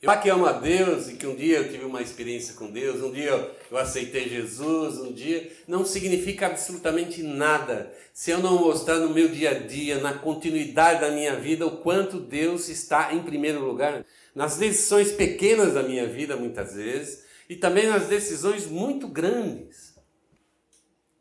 Eu 0.00 0.20
que 0.20 0.28
amo 0.28 0.46
a 0.46 0.52
Deus 0.52 1.08
e 1.08 1.14
que 1.14 1.26
um 1.26 1.34
dia 1.34 1.56
eu 1.56 1.70
tive 1.70 1.84
uma 1.84 2.02
experiência 2.02 2.54
com 2.54 2.70
Deus, 2.70 3.02
um 3.02 3.10
dia 3.10 3.50
eu 3.70 3.76
aceitei 3.76 4.28
Jesus, 4.28 4.98
um 4.98 5.12
dia, 5.12 5.50
não 5.66 5.84
significa 5.84 6.46
absolutamente 6.46 7.22
nada 7.22 7.92
se 8.12 8.30
eu 8.30 8.38
não 8.38 8.60
mostrar 8.60 8.98
no 9.00 9.12
meu 9.12 9.26
dia 9.28 9.50
a 9.50 9.54
dia, 9.54 9.98
na 9.98 10.12
continuidade 10.12 11.00
da 11.00 11.10
minha 11.10 11.34
vida, 11.36 11.66
o 11.66 11.78
quanto 11.78 12.20
Deus 12.20 12.68
está 12.68 13.14
em 13.14 13.22
primeiro 13.22 13.64
lugar. 13.64 14.04
Nas 14.34 14.58
decisões 14.58 15.10
pequenas 15.10 15.74
da 15.74 15.82
minha 15.82 16.06
vida, 16.06 16.36
muitas 16.36 16.74
vezes, 16.74 17.24
e 17.48 17.56
também 17.56 17.86
nas 17.86 18.06
decisões 18.06 18.66
muito 18.66 19.08
grandes. 19.08 19.96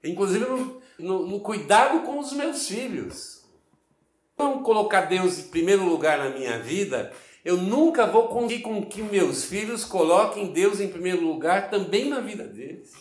Inclusive 0.03 0.45
no, 0.45 0.81
no, 0.99 1.27
no 1.27 1.39
cuidado 1.39 2.05
com 2.05 2.19
os 2.19 2.33
meus 2.33 2.67
filhos. 2.67 3.43
Não 4.37 4.61
colocar 4.63 5.01
Deus 5.01 5.39
em 5.39 5.43
primeiro 5.49 5.85
lugar 5.85 6.17
na 6.17 6.29
minha 6.29 6.59
vida, 6.59 7.13
eu 7.43 7.57
nunca 7.57 8.05
vou 8.05 8.27
conseguir 8.27 8.63
com 8.63 8.85
que 8.85 9.01
meus 9.01 9.45
filhos 9.45 9.85
coloquem 9.85 10.51
Deus 10.51 10.79
em 10.79 10.89
primeiro 10.89 11.21
lugar 11.25 11.69
também 11.69 12.09
na 12.09 12.19
vida 12.19 12.43
deles. 12.43 12.93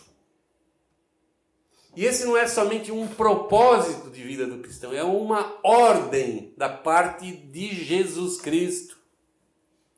E 1.97 2.05
esse 2.05 2.25
não 2.25 2.37
é 2.37 2.47
somente 2.47 2.91
um 2.91 3.07
propósito 3.07 4.11
de 4.11 4.23
vida 4.23 4.47
do 4.47 4.59
cristão, 4.59 4.93
é 4.93 5.05
uma 5.05 5.59
ordem 5.63 6.53
da 6.57 6.69
parte 6.69 7.31
de 7.31 7.75
Jesus 7.75 8.41
Cristo 8.41 9.04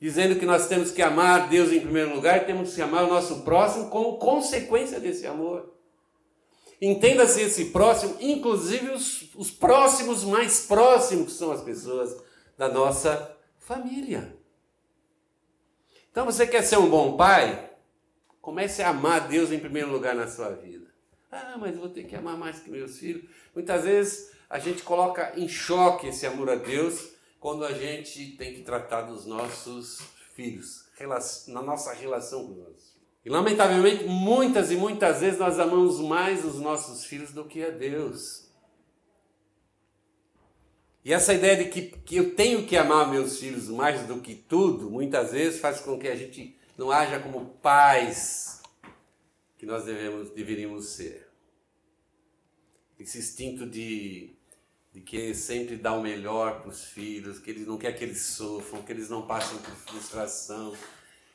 dizendo 0.00 0.38
que 0.38 0.44
nós 0.44 0.68
temos 0.68 0.90
que 0.90 1.02
amar 1.02 1.48
Deus 1.48 1.72
em 1.72 1.80
primeiro 1.80 2.14
lugar 2.14 2.38
e 2.38 2.44
temos 2.44 2.74
que 2.74 2.82
amar 2.82 3.04
o 3.04 3.10
nosso 3.10 3.42
próximo 3.42 3.88
como 3.88 4.18
consequência 4.18 5.00
desse 5.00 5.26
amor. 5.26 5.74
Entenda-se 6.80 7.40
esse 7.40 7.66
próximo, 7.66 8.16
inclusive 8.20 8.90
os, 8.90 9.34
os 9.34 9.50
próximos 9.50 10.24
mais 10.24 10.66
próximos, 10.66 11.32
que 11.32 11.38
são 11.38 11.50
as 11.50 11.62
pessoas 11.62 12.14
da 12.58 12.68
nossa 12.68 13.34
família. 13.58 14.36
Então 16.10 16.26
você 16.26 16.46
quer 16.46 16.62
ser 16.62 16.76
um 16.76 16.90
bom 16.90 17.16
pai? 17.16 17.70
Comece 18.40 18.82
a 18.82 18.90
amar 18.90 19.26
Deus 19.26 19.50
em 19.50 19.58
primeiro 19.58 19.90
lugar 19.90 20.14
na 20.14 20.28
sua 20.28 20.50
vida. 20.50 20.86
Ah, 21.32 21.56
mas 21.58 21.76
vou 21.76 21.88
ter 21.88 22.04
que 22.04 22.14
amar 22.14 22.36
mais 22.36 22.60
que 22.60 22.70
meus 22.70 22.98
filhos. 22.98 23.28
Muitas 23.54 23.84
vezes 23.84 24.30
a 24.48 24.58
gente 24.58 24.82
coloca 24.82 25.32
em 25.36 25.48
choque 25.48 26.08
esse 26.08 26.26
amor 26.26 26.48
a 26.50 26.54
Deus 26.54 27.15
quando 27.40 27.64
a 27.64 27.72
gente 27.72 28.36
tem 28.36 28.54
que 28.54 28.62
tratar 28.62 29.02
dos 29.02 29.26
nossos 29.26 30.00
filhos, 30.34 30.86
na 31.48 31.62
nossa 31.62 31.92
relação 31.92 32.46
com 32.46 32.52
os 32.52 32.58
nossos 32.58 32.90
filhos. 32.90 32.96
E 33.24 33.28
lamentavelmente, 33.28 34.04
muitas 34.04 34.70
e 34.70 34.76
muitas 34.76 35.20
vezes 35.20 35.38
nós 35.38 35.58
amamos 35.58 36.00
mais 36.00 36.44
os 36.44 36.60
nossos 36.60 37.04
filhos 37.04 37.32
do 37.32 37.44
que 37.44 37.62
a 37.64 37.70
Deus. 37.70 38.46
E 41.04 41.12
essa 41.12 41.34
ideia 41.34 41.56
de 41.56 41.70
que, 41.70 41.82
que 41.82 42.16
eu 42.16 42.34
tenho 42.34 42.66
que 42.66 42.76
amar 42.76 43.10
meus 43.10 43.38
filhos 43.38 43.68
mais 43.68 44.06
do 44.06 44.20
que 44.20 44.34
tudo, 44.34 44.90
muitas 44.90 45.32
vezes 45.32 45.60
faz 45.60 45.80
com 45.80 45.98
que 45.98 46.08
a 46.08 46.16
gente 46.16 46.56
não 46.76 46.90
haja 46.90 47.18
como 47.20 47.46
pais 47.62 48.60
que 49.58 49.64
nós 49.64 49.84
devemos, 49.84 50.30
deveríamos 50.30 50.86
ser. 50.90 51.28
Esse 52.98 53.18
instinto 53.18 53.66
de, 53.66 54.35
de 54.96 55.02
querer 55.02 55.34
sempre 55.34 55.76
dar 55.76 55.92
o 55.92 56.00
melhor 56.00 56.62
para 56.62 56.70
os 56.70 56.82
filhos, 56.82 57.38
que 57.38 57.50
eles 57.50 57.66
não 57.66 57.76
quer 57.76 57.92
que 57.92 58.02
eles 58.02 58.18
sofram, 58.18 58.80
que 58.80 58.90
eles 58.90 59.10
não 59.10 59.26
passem 59.26 59.58
por 59.58 59.74
frustração, 59.74 60.72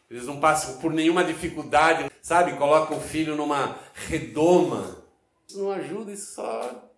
que 0.07 0.15
eles 0.15 0.25
não 0.25 0.39
passem 0.39 0.79
por 0.79 0.91
nenhuma 0.91 1.23
dificuldade, 1.23 2.11
sabe? 2.23 2.57
Coloca 2.57 2.95
o 2.95 2.99
filho 2.99 3.35
numa 3.35 3.77
redoma. 3.93 5.05
Isso 5.47 5.59
não 5.59 5.69
ajuda, 5.69 6.11
isso 6.11 6.33
só 6.33 6.91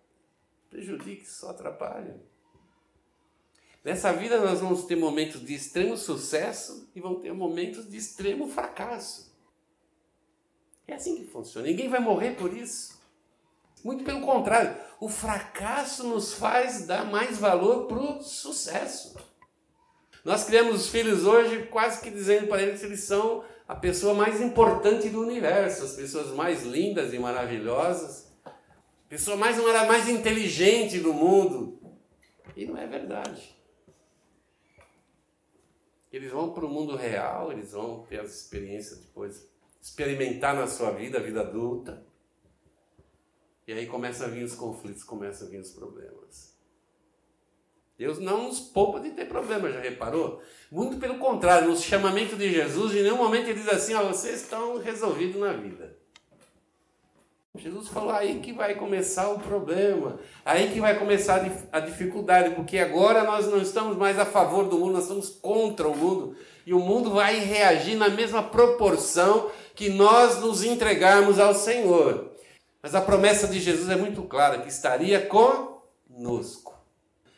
prejudica, 0.70 1.22
isso 1.22 1.40
só 1.40 1.50
atrapalha. 1.50 2.18
Nessa 3.84 4.10
vida 4.14 4.40
nós 4.40 4.60
vamos 4.60 4.86
ter 4.86 4.96
momentos 4.96 5.44
de 5.44 5.52
extremo 5.52 5.98
sucesso 5.98 6.90
e 6.94 7.00
vamos 7.00 7.20
ter 7.20 7.34
momentos 7.34 7.90
de 7.90 7.98
extremo 7.98 8.48
fracasso. 8.48 9.36
É 10.88 10.94
assim 10.94 11.14
que 11.16 11.26
funciona. 11.26 11.66
Ninguém 11.66 11.90
vai 11.90 12.00
morrer 12.00 12.36
por 12.36 12.56
isso. 12.56 12.98
Muito 13.84 14.02
pelo 14.02 14.22
contrário, 14.22 14.74
o 15.00 15.08
fracasso 15.08 16.04
nos 16.04 16.34
faz 16.34 16.86
dar 16.86 17.04
mais 17.04 17.38
valor 17.38 17.86
para 17.86 17.98
o 17.98 18.22
sucesso. 18.22 19.16
Nós 20.24 20.44
criamos 20.44 20.76
os 20.76 20.88
filhos 20.88 21.24
hoje 21.24 21.66
quase 21.66 22.00
que 22.00 22.10
dizendo 22.10 22.48
para 22.48 22.62
eles 22.62 22.80
que 22.80 22.86
eles 22.86 23.04
são 23.04 23.44
a 23.68 23.74
pessoa 23.74 24.14
mais 24.14 24.40
importante 24.40 25.08
do 25.08 25.20
universo, 25.20 25.84
as 25.84 25.92
pessoas 25.92 26.28
mais 26.28 26.64
lindas 26.64 27.12
e 27.12 27.18
maravilhosas, 27.18 28.32
a 28.44 28.50
pessoa 29.08 29.36
mais, 29.36 29.58
mais 29.86 30.08
inteligente 30.08 30.98
do 30.98 31.12
mundo. 31.12 31.78
E 32.56 32.64
não 32.64 32.78
é 32.78 32.86
verdade. 32.86 33.54
Eles 36.12 36.30
vão 36.30 36.52
para 36.52 36.64
o 36.64 36.68
mundo 36.68 36.94
real, 36.94 37.50
eles 37.50 37.72
vão 37.72 38.02
ter 38.04 38.20
as 38.20 38.34
experiências 38.34 39.00
depois, 39.00 39.48
experimentar 39.82 40.54
na 40.54 40.66
sua 40.66 40.90
vida, 40.92 41.18
a 41.18 41.22
vida 41.22 41.40
adulta. 41.40 42.06
E 43.66 43.72
aí 43.72 43.86
começam 43.86 44.26
a 44.26 44.30
vir 44.30 44.44
os 44.44 44.54
conflitos, 44.54 45.02
começam 45.02 45.46
a 45.46 45.50
vir 45.50 45.60
os 45.60 45.70
problemas. 45.70 46.54
Deus 47.96 48.18
não 48.18 48.48
nos 48.48 48.60
poupa 48.60 48.98
de 49.00 49.10
ter 49.10 49.26
problemas, 49.26 49.72
já 49.72 49.80
reparou? 49.80 50.42
Muito 50.70 50.96
pelo 50.96 51.18
contrário, 51.18 51.68
no 51.68 51.76
chamamento 51.76 52.36
de 52.36 52.52
Jesus, 52.52 52.92
em 52.92 53.02
nenhum 53.02 53.16
momento 53.16 53.48
ele 53.48 53.60
diz 53.60 53.68
assim: 53.68 53.94
ó, 53.94 54.02
vocês 54.04 54.42
estão 54.42 54.78
resolvidos 54.78 55.40
na 55.40 55.52
vida. 55.52 55.96
Jesus 57.56 57.86
falou 57.86 58.10
aí 58.10 58.40
que 58.40 58.52
vai 58.52 58.74
começar 58.74 59.30
o 59.30 59.38
problema, 59.38 60.18
aí 60.44 60.72
que 60.72 60.80
vai 60.80 60.98
começar 60.98 61.40
a 61.70 61.78
dificuldade, 61.78 62.52
porque 62.56 62.78
agora 62.78 63.22
nós 63.22 63.46
não 63.46 63.58
estamos 63.58 63.96
mais 63.96 64.18
a 64.18 64.26
favor 64.26 64.64
do 64.64 64.76
mundo, 64.76 64.94
nós 64.94 65.04
estamos 65.04 65.30
contra 65.30 65.88
o 65.88 65.96
mundo, 65.96 66.36
e 66.66 66.74
o 66.74 66.80
mundo 66.80 67.12
vai 67.12 67.38
reagir 67.38 67.94
na 67.94 68.08
mesma 68.08 68.42
proporção 68.42 69.52
que 69.72 69.88
nós 69.88 70.40
nos 70.40 70.64
entregarmos 70.64 71.38
ao 71.38 71.54
Senhor. 71.54 72.33
Mas 72.84 72.94
a 72.94 73.00
promessa 73.00 73.48
de 73.48 73.58
Jesus 73.58 73.88
é 73.88 73.96
muito 73.96 74.22
clara, 74.24 74.60
que 74.60 74.68
estaria 74.68 75.26
conosco. 75.26 76.78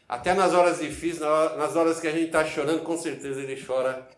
Até 0.08 0.34
nas 0.34 0.52
horas 0.52 0.80
difíceis, 0.80 1.20
nas 1.20 1.76
horas 1.76 2.00
que 2.00 2.08
a 2.08 2.10
gente 2.10 2.26
está 2.26 2.44
chorando, 2.44 2.82
com 2.82 2.98
certeza 2.98 3.40
Ele 3.40 3.64
chora 3.64 4.08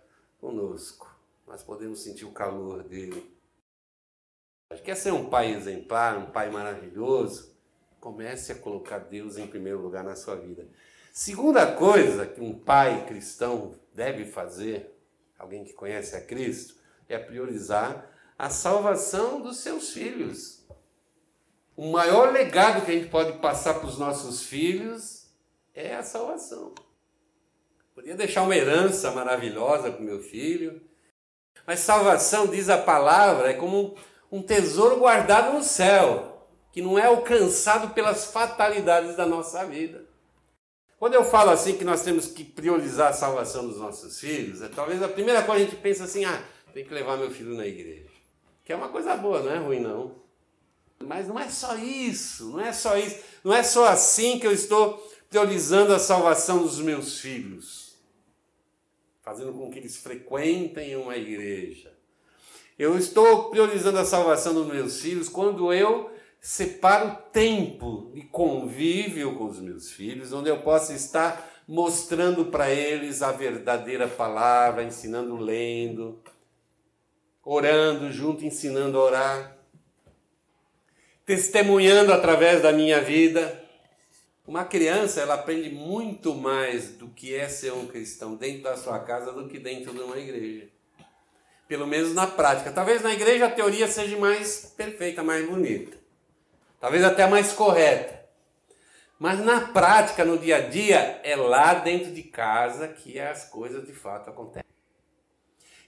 conosco. 0.41 1.15
Nós 1.47 1.63
podemos 1.63 2.03
sentir 2.03 2.25
o 2.25 2.33
calor 2.33 2.83
dele 2.83 3.31
Quer 4.83 4.95
ser 4.95 5.13
um 5.13 5.29
pai 5.29 5.53
exemplar, 5.53 6.17
um 6.17 6.31
pai 6.31 6.51
maravilhoso? 6.51 7.55
Comece 8.01 8.53
a 8.53 8.55
colocar 8.55 8.99
Deus 8.99 9.37
em 9.37 9.47
primeiro 9.47 9.83
lugar 9.83 10.03
na 10.03 10.17
sua 10.17 10.35
vida. 10.35 10.67
Segunda 11.13 11.75
coisa 11.75 12.27
que 12.27 12.41
um 12.41 12.59
pai 12.59 13.05
cristão 13.05 13.75
deve 13.95 14.25
fazer, 14.25 14.99
alguém 15.39 15.63
que 15.63 15.75
conhece 15.75 16.17
a 16.17 16.23
Cristo, 16.23 16.77
é 17.07 17.19
priorizar 17.19 18.11
a 18.39 18.49
salvação 18.49 19.43
dos 19.43 19.59
seus 19.59 19.91
filhos. 19.91 20.58
O 21.79 21.93
maior 21.93 22.33
legado 22.33 22.85
que 22.85 22.91
a 22.91 22.95
gente 22.95 23.09
pode 23.09 23.39
passar 23.39 23.75
para 23.75 23.87
os 23.87 23.97
nossos 23.97 24.43
filhos 24.43 25.29
é 25.73 25.95
a 25.95 26.03
salvação. 26.03 26.75
Podia 27.95 28.17
deixar 28.17 28.43
uma 28.43 28.57
herança 28.57 29.13
maravilhosa 29.13 29.93
para 29.93 30.01
o 30.01 30.05
meu 30.05 30.19
filho, 30.19 30.83
mas 31.65 31.79
salvação, 31.79 32.49
diz 32.49 32.69
a 32.69 32.79
palavra, 32.79 33.51
é 33.51 33.55
como 33.55 33.95
um 34.29 34.43
tesouro 34.43 34.97
guardado 34.97 35.53
no 35.53 35.63
céu, 35.63 36.49
que 36.73 36.83
não 36.83 36.99
é 36.99 37.07
alcançado 37.07 37.95
pelas 37.95 38.25
fatalidades 38.25 39.15
da 39.15 39.25
nossa 39.25 39.65
vida. 39.65 40.05
Quando 40.99 41.15
eu 41.15 41.23
falo 41.23 41.51
assim 41.51 41.79
que 41.79 41.85
nós 41.85 42.03
temos 42.03 42.27
que 42.27 42.43
priorizar 42.43 43.11
a 43.11 43.13
salvação 43.15 43.69
dos 43.69 43.79
nossos 43.79 44.19
filhos, 44.19 44.63
é 44.63 44.69
talvez 44.69 45.01
a 45.01 45.07
primeira 45.07 45.45
coisa 45.45 45.63
a 45.63 45.65
gente 45.65 45.81
pensa 45.81 46.03
assim, 46.03 46.25
ah, 46.25 46.43
tem 46.75 46.85
que 46.85 46.93
levar 46.93 47.17
meu 47.17 47.31
filho 47.31 47.55
na 47.55 47.69
igreja. 47.69 48.11
Que 48.65 48.73
é 48.73 48.77
uma 48.77 48.89
coisa 48.89 49.15
boa, 49.17 49.41
não 49.41 49.53
é 49.53 49.59
ruim 49.59 49.79
não. 49.79 50.27
Mas 51.05 51.29
não 51.29 51.39
é 51.39 51.49
só 51.49 51.77
isso, 51.77 52.51
não 52.51 52.61
é 52.61 52.73
só 52.73 52.97
isso, 52.97 53.17
não 53.45 53.55
é 53.55 53.63
só 53.63 53.87
assim 53.87 54.39
que 54.39 54.47
eu 54.47 54.53
estou 54.53 54.99
priorizando 55.31 55.95
a 55.95 55.99
salvação 55.99 56.63
dos 56.63 56.81
meus 56.81 57.21
filhos, 57.21 57.97
fazendo 59.23 59.53
com 59.53 59.71
que 59.71 59.79
eles 59.79 59.97
frequentem 59.97 60.97
uma 60.97 61.17
igreja. 61.17 61.93
Eu 62.79 62.97
estou 62.97 63.51
priorizando 63.51 63.99
a 63.99 64.05
salvação 64.05 64.55
dos 64.55 64.67
meus 64.67 65.01
filhos 65.01 65.29
quando 65.29 65.73
eu 65.73 66.11
separo 66.41 67.17
tempo 67.33 68.11
de 68.15 68.23
convívio 68.23 69.37
com 69.37 69.47
os 69.47 69.61
meus 69.61 69.91
filhos, 69.91 70.33
onde 70.33 70.49
eu 70.49 70.63
possa 70.63 70.95
estar 70.95 71.49
mostrando 71.67 72.47
para 72.47 72.71
eles 72.71 73.21
a 73.21 73.33
verdadeira 73.33 74.09
palavra, 74.09 74.85
ensinando 74.85 75.37
lendo, 75.37 76.23
orando 77.45 78.11
junto, 78.11 78.45
ensinando 78.45 78.99
a 78.99 79.05
orar, 79.05 79.58
testemunhando 81.29 82.11
através 82.11 82.63
da 82.63 82.73
minha 82.73 83.03
vida. 83.03 83.63
Uma 84.47 84.65
criança, 84.65 85.21
ela 85.21 85.35
aprende 85.35 85.69
muito 85.69 86.35
mais 86.35 86.89
do 86.93 87.09
que 87.09 87.35
é 87.35 87.47
ser 87.51 87.75
um 87.75 87.87
cristão 87.87 88.35
dentro 88.35 88.63
da 88.63 88.79
sua 88.79 88.99
casa 89.01 89.31
do 89.31 89.47
que 89.47 89.59
dentro 89.59 89.93
de 89.93 90.01
uma 90.01 90.17
igreja 90.19 90.69
pelo 91.69 91.87
menos 91.87 92.15
na 92.15 92.27
prática. 92.27 92.73
Talvez 92.73 93.03
na 93.03 93.13
igreja 93.13 93.45
a 93.45 93.51
teoria 93.51 93.87
seja 93.87 94.17
mais 94.17 94.73
perfeita, 94.75 95.23
mais 95.23 95.47
bonita, 95.47 95.99
talvez 96.81 97.05
até 97.05 97.27
mais 97.27 97.53
correta. 97.53 98.27
Mas 99.19 99.39
na 99.41 99.61
prática, 99.61 100.25
no 100.25 100.39
dia 100.39 100.57
a 100.57 100.61
dia, 100.61 101.21
é 101.23 101.37
lá 101.37 101.75
dentro 101.75 102.11
de 102.11 102.23
casa 102.23 102.89
que 102.89 103.21
as 103.21 103.45
coisas 103.45 103.87
de 103.87 103.93
fato 103.93 104.31
acontecem. 104.31 104.67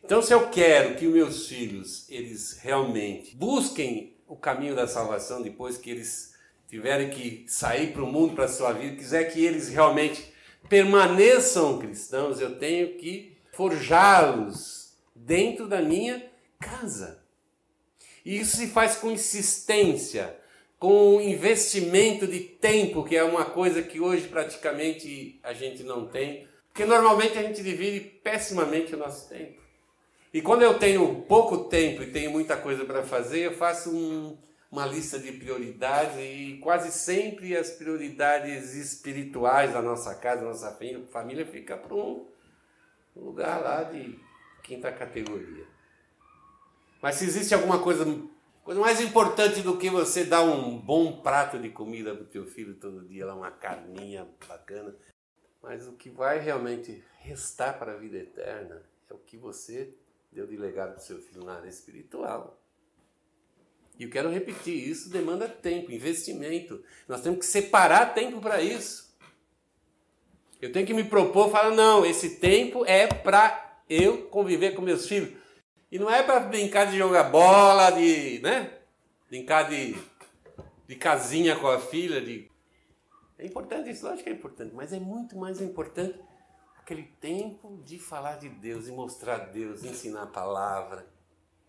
Então, 0.04 0.20
se 0.20 0.34
eu 0.34 0.50
quero 0.50 0.96
que 0.96 1.06
meus 1.06 1.46
filhos 1.48 2.10
eles 2.10 2.58
realmente 2.60 3.34
busquem 3.34 4.19
o 4.30 4.36
caminho 4.36 4.76
da 4.76 4.86
salvação 4.86 5.42
depois 5.42 5.76
que 5.76 5.90
eles 5.90 6.34
tiverem 6.68 7.10
que 7.10 7.44
sair 7.48 7.92
para 7.92 8.04
o 8.04 8.06
mundo, 8.06 8.36
para 8.36 8.44
a 8.44 8.48
sua 8.48 8.72
vida, 8.72 8.94
quiser 8.94 9.24
que 9.24 9.44
eles 9.44 9.68
realmente 9.68 10.32
permaneçam 10.68 11.80
cristãos, 11.80 12.40
eu 12.40 12.56
tenho 12.56 12.96
que 12.96 13.36
forjá-los 13.52 14.94
dentro 15.16 15.66
da 15.66 15.82
minha 15.82 16.24
casa. 16.60 17.24
E 18.24 18.38
isso 18.38 18.56
se 18.56 18.68
faz 18.68 18.94
com 18.94 19.10
insistência, 19.10 20.38
com 20.78 21.20
investimento 21.20 22.24
de 22.24 22.38
tempo, 22.38 23.02
que 23.02 23.16
é 23.16 23.24
uma 23.24 23.46
coisa 23.46 23.82
que 23.82 23.98
hoje 23.98 24.28
praticamente 24.28 25.40
a 25.42 25.52
gente 25.52 25.82
não 25.82 26.06
tem, 26.06 26.46
porque 26.68 26.84
normalmente 26.84 27.36
a 27.36 27.42
gente 27.42 27.64
divide 27.64 27.98
pessimamente 27.98 28.94
o 28.94 28.98
nosso 28.98 29.28
tempo. 29.28 29.60
E 30.32 30.40
quando 30.40 30.62
eu 30.62 30.78
tenho 30.78 31.22
pouco 31.22 31.64
tempo 31.64 32.02
e 32.02 32.12
tenho 32.12 32.30
muita 32.30 32.56
coisa 32.56 32.84
para 32.84 33.02
fazer, 33.02 33.46
eu 33.46 33.52
faço 33.52 33.90
um, 33.90 34.38
uma 34.70 34.86
lista 34.86 35.18
de 35.18 35.32
prioridades 35.32 36.16
e 36.18 36.58
quase 36.62 36.92
sempre 36.92 37.56
as 37.56 37.70
prioridades 37.70 38.74
espirituais 38.74 39.72
da 39.72 39.82
nossa 39.82 40.14
casa, 40.14 40.42
da 40.42 40.48
nossa 40.48 40.78
família, 41.10 41.44
fica 41.44 41.76
para 41.76 41.94
um 41.94 42.28
lugar 43.16 43.60
lá 43.60 43.82
de 43.82 44.20
quinta 44.62 44.92
categoria. 44.92 45.66
Mas 47.02 47.16
se 47.16 47.24
existe 47.24 47.52
alguma 47.52 47.80
coisa, 47.80 48.04
coisa 48.62 48.80
mais 48.80 49.00
importante 49.00 49.62
do 49.62 49.76
que 49.76 49.90
você 49.90 50.22
dar 50.22 50.42
um 50.42 50.78
bom 50.78 51.20
prato 51.22 51.58
de 51.58 51.70
comida 51.70 52.14
para 52.14 52.22
o 52.22 52.28
teu 52.28 52.46
filho 52.46 52.74
todo 52.74 53.04
dia, 53.08 53.26
lá 53.26 53.34
uma 53.34 53.50
carninha 53.50 54.28
bacana, 54.46 54.94
mas 55.60 55.88
o 55.88 55.94
que 55.94 56.08
vai 56.08 56.38
realmente 56.38 57.02
restar 57.18 57.78
para 57.80 57.94
a 57.94 57.96
vida 57.96 58.18
eterna 58.18 58.80
é 59.10 59.14
o 59.14 59.18
que 59.18 59.36
você 59.36 59.92
deu 60.32 60.46
de 60.46 60.56
legado 60.56 60.92
para 60.92 61.00
o 61.00 61.04
seu 61.04 61.20
filho 61.20 61.44
na 61.44 61.54
área 61.54 61.68
espiritual. 61.68 62.60
E 63.98 64.04
eu 64.04 64.10
quero 64.10 64.30
repetir, 64.30 64.88
isso 64.88 65.10
demanda 65.10 65.46
tempo, 65.46 65.92
investimento. 65.92 66.82
Nós 67.06 67.20
temos 67.20 67.40
que 67.40 67.46
separar 67.46 68.14
tempo 68.14 68.40
para 68.40 68.62
isso. 68.62 69.14
Eu 70.60 70.72
tenho 70.72 70.86
que 70.86 70.94
me 70.94 71.04
propor, 71.04 71.50
falar, 71.50 71.74
não, 71.74 72.04
esse 72.06 72.36
tempo 72.36 72.84
é 72.86 73.06
para 73.06 73.82
eu 73.88 74.28
conviver 74.28 74.74
com 74.74 74.82
meus 74.82 75.06
filhos. 75.06 75.38
E 75.90 75.98
não 75.98 76.10
é 76.10 76.22
para 76.22 76.40
brincar 76.40 76.86
de 76.86 76.96
jogar 76.96 77.24
bola, 77.24 77.90
de, 77.90 78.38
né? 78.40 78.78
Brincar 79.28 79.68
de, 79.68 79.96
de 80.86 80.96
casinha 80.96 81.56
com 81.56 81.66
a 81.66 81.80
filha, 81.80 82.20
de... 82.20 82.48
É 83.38 83.44
importante 83.44 83.90
isso, 83.90 84.06
lógico 84.06 84.24
que 84.24 84.30
é 84.30 84.32
importante, 84.32 84.74
mas 84.74 84.92
é 84.92 85.00
muito 85.00 85.36
mais 85.36 85.60
importante 85.60 86.18
aquele 86.90 87.08
tempo 87.20 87.80
de 87.84 88.00
falar 88.00 88.38
de 88.38 88.48
Deus 88.48 88.88
e 88.88 88.90
mostrar 88.90 89.38
Deus, 89.52 89.84
ensinar 89.84 90.24
a 90.24 90.26
palavra, 90.26 91.06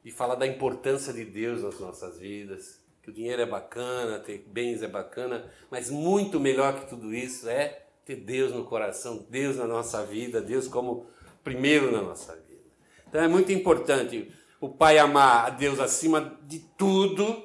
e 0.03 0.09
falar 0.09 0.33
da 0.33 0.47
importância 0.47 1.13
de 1.13 1.23
Deus 1.23 1.61
nas 1.61 1.79
nossas 1.79 2.17
vidas. 2.17 2.81
Que 3.03 3.11
o 3.11 3.13
dinheiro 3.13 3.39
é 3.39 3.45
bacana, 3.45 4.17
ter 4.17 4.43
bens 4.47 4.81
é 4.81 4.87
bacana, 4.87 5.47
mas 5.69 5.91
muito 5.91 6.39
melhor 6.39 6.79
que 6.79 6.89
tudo 6.89 7.13
isso 7.13 7.47
é 7.47 7.85
ter 8.03 8.15
Deus 8.15 8.51
no 8.51 8.65
coração, 8.65 9.23
Deus 9.29 9.57
na 9.57 9.67
nossa 9.67 10.03
vida, 10.03 10.41
Deus 10.41 10.67
como 10.67 11.05
primeiro 11.43 11.91
na 11.91 12.01
nossa 12.01 12.35
vida. 12.35 12.63
Então 13.07 13.21
é 13.21 13.27
muito 13.27 13.51
importante 13.51 14.33
o 14.59 14.69
pai 14.69 14.97
amar 14.97 15.45
a 15.45 15.49
Deus 15.51 15.79
acima 15.79 16.39
de 16.43 16.59
tudo, 16.75 17.43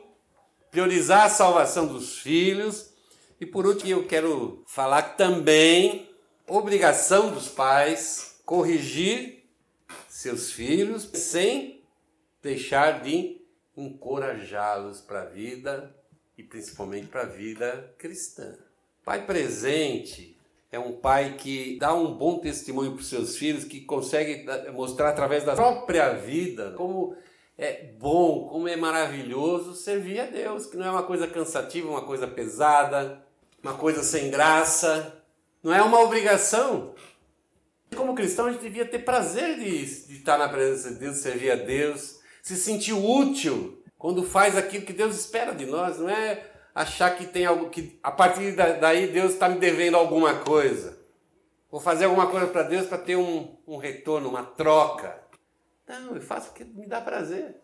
priorizar 0.70 1.26
a 1.26 1.30
salvação 1.30 1.86
dos 1.86 2.18
filhos. 2.18 2.94
E 3.38 3.44
por 3.44 3.66
último, 3.66 3.90
eu 3.90 4.06
quero 4.06 4.62
falar 4.66 5.16
também 5.16 6.15
obrigação 6.46 7.32
dos 7.32 7.48
pais 7.48 8.40
corrigir 8.44 9.44
seus 10.08 10.52
filhos 10.52 11.02
sem 11.12 11.82
deixar 12.42 13.02
de 13.02 13.40
encorajá-los 13.76 15.00
para 15.00 15.22
a 15.22 15.26
vida 15.26 15.94
e 16.38 16.42
principalmente 16.42 17.08
para 17.08 17.22
a 17.22 17.26
vida 17.26 17.94
cristã. 17.98 18.56
Pai 19.04 19.26
presente 19.26 20.36
é 20.70 20.78
um 20.78 20.92
pai 20.92 21.36
que 21.38 21.78
dá 21.78 21.94
um 21.94 22.14
bom 22.14 22.38
testemunho 22.38 22.92
para 22.92 23.00
os 23.00 23.08
seus 23.08 23.36
filhos, 23.36 23.64
que 23.64 23.80
consegue 23.80 24.46
mostrar 24.72 25.10
através 25.10 25.44
da 25.44 25.54
própria 25.54 26.12
vida 26.14 26.72
como 26.76 27.16
é 27.58 27.84
bom, 27.98 28.48
como 28.48 28.68
é 28.68 28.76
maravilhoso 28.76 29.74
servir 29.74 30.20
a 30.20 30.26
Deus, 30.26 30.66
que 30.66 30.76
não 30.76 30.86
é 30.86 30.90
uma 30.90 31.02
coisa 31.02 31.26
cansativa, 31.26 31.88
uma 31.88 32.04
coisa 32.04 32.26
pesada, 32.26 33.22
uma 33.62 33.74
coisa 33.74 34.02
sem 34.02 34.30
graça, 34.30 35.15
não 35.66 35.74
é 35.74 35.82
uma 35.82 35.98
obrigação. 35.98 36.94
Como 37.96 38.14
cristão, 38.14 38.46
a 38.46 38.52
gente 38.52 38.62
devia 38.62 38.86
ter 38.86 39.00
prazer 39.00 39.56
de, 39.58 40.06
de 40.06 40.14
estar 40.14 40.38
na 40.38 40.48
presença 40.48 40.92
de 40.92 41.00
Deus, 41.00 41.16
servir 41.16 41.50
a 41.50 41.56
Deus, 41.56 42.20
se 42.40 42.54
sentir 42.54 42.92
útil 42.92 43.82
quando 43.98 44.22
faz 44.22 44.56
aquilo 44.56 44.86
que 44.86 44.92
Deus 44.92 45.18
espera 45.18 45.52
de 45.52 45.66
nós, 45.66 45.98
não 45.98 46.08
é 46.08 46.48
achar 46.72 47.16
que 47.16 47.26
tem 47.26 47.46
algo 47.46 47.68
que 47.68 47.98
a 48.00 48.12
partir 48.12 48.52
daí 48.52 49.08
Deus 49.08 49.32
está 49.32 49.48
me 49.48 49.58
devendo 49.58 49.96
alguma 49.96 50.38
coisa. 50.38 50.96
Vou 51.68 51.80
fazer 51.80 52.04
alguma 52.04 52.28
coisa 52.28 52.46
para 52.46 52.62
Deus 52.62 52.86
para 52.86 52.98
ter 52.98 53.16
um, 53.16 53.56
um 53.66 53.76
retorno, 53.76 54.28
uma 54.28 54.44
troca. 54.44 55.20
Não, 55.88 56.14
eu 56.14 56.22
faço 56.22 56.50
porque 56.50 56.62
me 56.62 56.86
dá 56.86 57.00
prazer. 57.00 57.56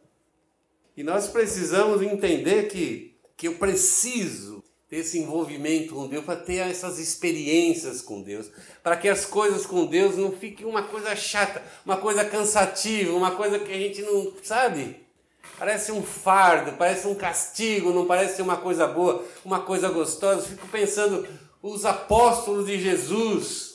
E 0.97 1.05
nós 1.05 1.29
precisamos 1.29 2.03
entender 2.03 2.65
que, 2.65 3.17
que 3.37 3.47
eu 3.47 3.55
preciso 3.59 4.62
ter 4.93 4.99
esse 4.99 5.19
envolvimento 5.19 5.95
com 5.95 6.07
Deus, 6.07 6.23
para 6.23 6.37
ter 6.37 6.59
essas 6.59 6.99
experiências 6.99 8.03
com 8.03 8.21
Deus, 8.21 8.51
para 8.83 8.95
que 8.95 9.09
as 9.09 9.25
coisas 9.25 9.65
com 9.65 9.87
Deus 9.87 10.19
não 10.19 10.31
fiquem 10.31 10.67
uma 10.67 10.83
coisa 10.83 11.17
chata, 11.17 11.63
uma 11.83 11.97
coisa 11.97 12.23
cansativa, 12.27 13.17
uma 13.17 13.31
coisa 13.31 13.59
que 13.59 13.73
a 13.73 13.79
gente 13.79 14.03
não 14.03 14.31
sabe. 14.43 14.97
Parece 15.59 15.93
um 15.93 16.03
fardo, 16.03 16.77
parece 16.77 17.07
um 17.07 17.15
castigo, 17.15 17.91
não 17.91 18.05
parece 18.05 18.43
uma 18.43 18.59
coisa 18.59 18.87
boa, 18.87 19.25
uma 19.43 19.61
coisa 19.61 19.89
gostosa. 19.89 20.43
Fico 20.43 20.69
pensando, 20.69 21.27
os 21.63 21.87
apóstolos 21.87 22.67
de 22.67 22.79
Jesus, 22.79 23.72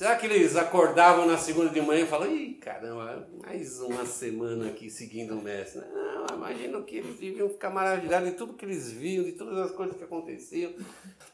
será 0.00 0.16
que 0.16 0.24
eles 0.24 0.56
acordavam 0.56 1.26
na 1.26 1.36
segunda 1.36 1.68
de 1.68 1.78
manhã 1.82 2.04
e 2.04 2.06
falavam, 2.06 2.34
ih, 2.34 2.54
caramba, 2.54 3.28
mais 3.44 3.80
uma 3.80 4.06
semana 4.06 4.68
aqui 4.68 4.88
seguindo 4.88 5.38
o 5.38 5.42
mestre? 5.42 5.82
Não, 5.92 6.38
imagino 6.38 6.82
que 6.84 6.96
eles 6.96 7.18
deviam 7.18 7.50
ficar 7.50 7.68
maravilhados 7.68 8.30
de 8.30 8.34
tudo 8.34 8.54
que 8.54 8.64
eles 8.64 8.90
viam, 8.90 9.24
de 9.24 9.32
todas 9.32 9.58
as 9.58 9.72
coisas 9.72 9.94
que 9.98 10.02
aconteciam. 10.02 10.72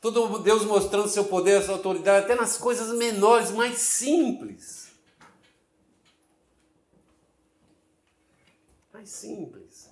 Tudo 0.01 0.41
Deus 0.41 0.65
mostrando 0.65 1.07
seu 1.07 1.27
poder, 1.27 1.63
sua 1.63 1.77
autoridade, 1.77 2.25
até 2.25 2.35
nas 2.35 2.59
coisas 2.59 2.93
menores, 2.99 3.53
mais 3.53 3.79
simples. 3.79 4.89
Mais 8.93 9.09
simples. 9.09 9.89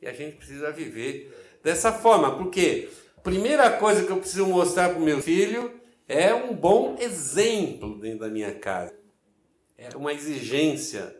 E 0.00 0.06
a 0.06 0.12
gente 0.12 0.36
precisa 0.36 0.70
viver 0.70 1.58
dessa 1.64 1.92
forma. 1.92 2.38
Porque 2.38 2.88
primeira 3.24 3.76
coisa 3.76 4.04
que 4.04 4.12
eu 4.12 4.18
preciso 4.18 4.46
mostrar 4.46 4.90
para 4.90 5.00
o 5.00 5.04
meu 5.04 5.20
filho 5.20 5.81
é 6.08 6.34
um 6.34 6.54
bom 6.54 6.96
exemplo 6.98 7.98
dentro 7.98 8.20
da 8.20 8.28
minha 8.28 8.54
casa. 8.54 8.94
É 9.76 9.96
uma 9.96 10.12
exigência 10.12 11.16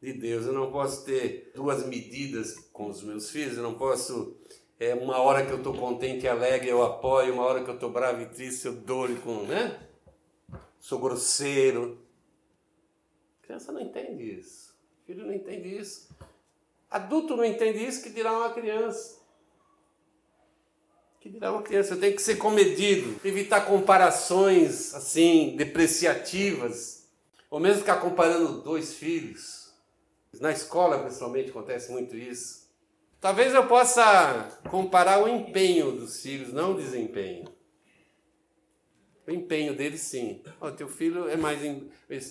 de 0.00 0.12
Deus. 0.12 0.46
Eu 0.46 0.52
não 0.52 0.70
posso 0.70 1.04
ter 1.04 1.52
duas 1.54 1.86
medidas 1.86 2.58
com 2.72 2.88
os 2.88 3.02
meus 3.02 3.30
filhos, 3.30 3.56
eu 3.56 3.62
não 3.62 3.74
posso. 3.74 4.36
É, 4.78 4.94
uma 4.94 5.18
hora 5.18 5.46
que 5.46 5.52
eu 5.52 5.58
estou 5.58 5.74
contente 5.74 6.24
e 6.24 6.28
alegre, 6.28 6.68
eu 6.68 6.82
apoio, 6.82 7.34
uma 7.34 7.44
hora 7.44 7.62
que 7.62 7.70
eu 7.70 7.74
estou 7.74 7.90
bravo 7.90 8.20
e 8.20 8.26
triste, 8.26 8.66
eu 8.66 8.72
dou 8.72 9.08
com. 9.16 9.44
Né? 9.44 9.78
Sou 10.80 10.98
grosseiro. 10.98 12.02
A 13.40 13.46
criança 13.46 13.70
não 13.70 13.80
entende 13.80 14.38
isso. 14.38 14.74
O 15.02 15.06
filho 15.06 15.24
não 15.24 15.32
entende 15.32 15.78
isso. 15.78 16.08
Adulto 16.90 17.36
não 17.36 17.44
entende 17.44 17.84
isso, 17.84 18.02
que 18.02 18.10
dirá 18.10 18.36
uma 18.36 18.52
criança. 18.52 19.21
Que 21.22 21.30
dirá 21.30 21.52
uma 21.52 21.62
criança. 21.62 21.94
Eu 21.94 22.00
tenho 22.00 22.16
que 22.16 22.20
ser 22.20 22.34
comedido, 22.34 23.20
evitar 23.24 23.60
comparações 23.60 24.92
assim, 24.92 25.54
depreciativas. 25.56 27.08
Ou 27.48 27.60
mesmo 27.60 27.80
ficar 27.80 27.98
comparando 27.98 28.60
dois 28.60 28.94
filhos. 28.94 29.72
Na 30.40 30.50
escola, 30.50 30.98
principalmente, 30.98 31.50
acontece 31.50 31.92
muito 31.92 32.16
isso. 32.16 32.68
Talvez 33.20 33.54
eu 33.54 33.68
possa 33.68 34.48
comparar 34.68 35.22
o 35.22 35.28
empenho 35.28 35.92
dos 35.92 36.20
filhos, 36.20 36.52
não 36.52 36.72
o 36.72 36.76
desempenho. 36.76 37.44
O 39.24 39.30
empenho 39.30 39.76
deles, 39.76 40.00
sim. 40.00 40.42
O 40.60 40.72
teu 40.72 40.88
filho 40.88 41.28
é 41.28 41.36
mais. 41.36 41.60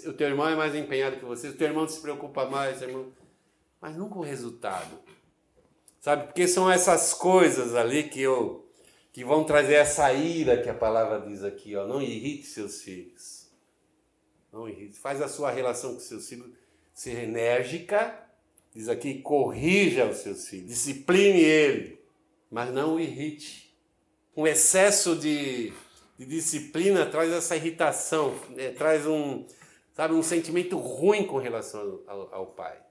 O 0.05 0.11
teu 0.11 0.27
irmão 0.27 0.49
é 0.49 0.55
mais 0.55 0.75
empenhado 0.75 1.15
que 1.15 1.23
você, 1.23 1.47
o 1.47 1.55
teu 1.55 1.67
irmão 1.67 1.87
se 1.87 2.01
preocupa 2.01 2.45
mais, 2.45 2.81
irmão 2.81 3.13
mas 3.79 3.95
nunca 3.95 4.19
o 4.19 4.21
resultado. 4.21 4.99
Sabe? 5.99 6.25
Porque 6.25 6.47
são 6.47 6.69
essas 6.69 7.13
coisas 7.13 7.73
ali 7.73 8.03
que 8.03 8.21
eu 8.21 8.60
que 9.11 9.23
vão 9.23 9.43
trazer 9.43 9.75
essa 9.75 10.11
ira 10.13 10.61
que 10.61 10.69
a 10.69 10.73
palavra 10.73 11.19
diz 11.19 11.43
aqui, 11.43 11.75
ó, 11.75 11.85
não 11.85 12.01
irrite 12.01 12.47
seus 12.47 12.81
filhos. 12.81 13.49
Não 14.51 14.67
irrite. 14.67 14.97
Faz 14.97 15.21
a 15.21 15.27
sua 15.27 15.51
relação 15.51 15.93
com 15.93 15.99
seus 15.99 16.27
filhos 16.27 16.49
ser 16.93 17.23
enérgica. 17.23 18.17
Diz 18.73 18.87
aqui, 18.87 19.21
corrija 19.21 20.05
os 20.05 20.17
seus 20.17 20.47
filhos, 20.47 20.69
discipline 20.69 21.41
ele, 21.41 21.99
mas 22.49 22.73
não 22.73 22.95
o 22.95 22.99
irrite. 23.01 23.75
Um 24.35 24.47
excesso 24.47 25.13
de, 25.13 25.73
de 26.17 26.25
disciplina 26.25 27.05
traz 27.05 27.33
essa 27.33 27.53
irritação, 27.53 28.33
é, 28.55 28.69
traz 28.69 29.05
um, 29.05 29.45
sabe, 29.93 30.13
um 30.13 30.23
sentimento 30.23 30.77
ruim 30.77 31.25
com 31.25 31.37
relação 31.37 32.01
ao, 32.07 32.33
ao 32.33 32.45
pai 32.47 32.81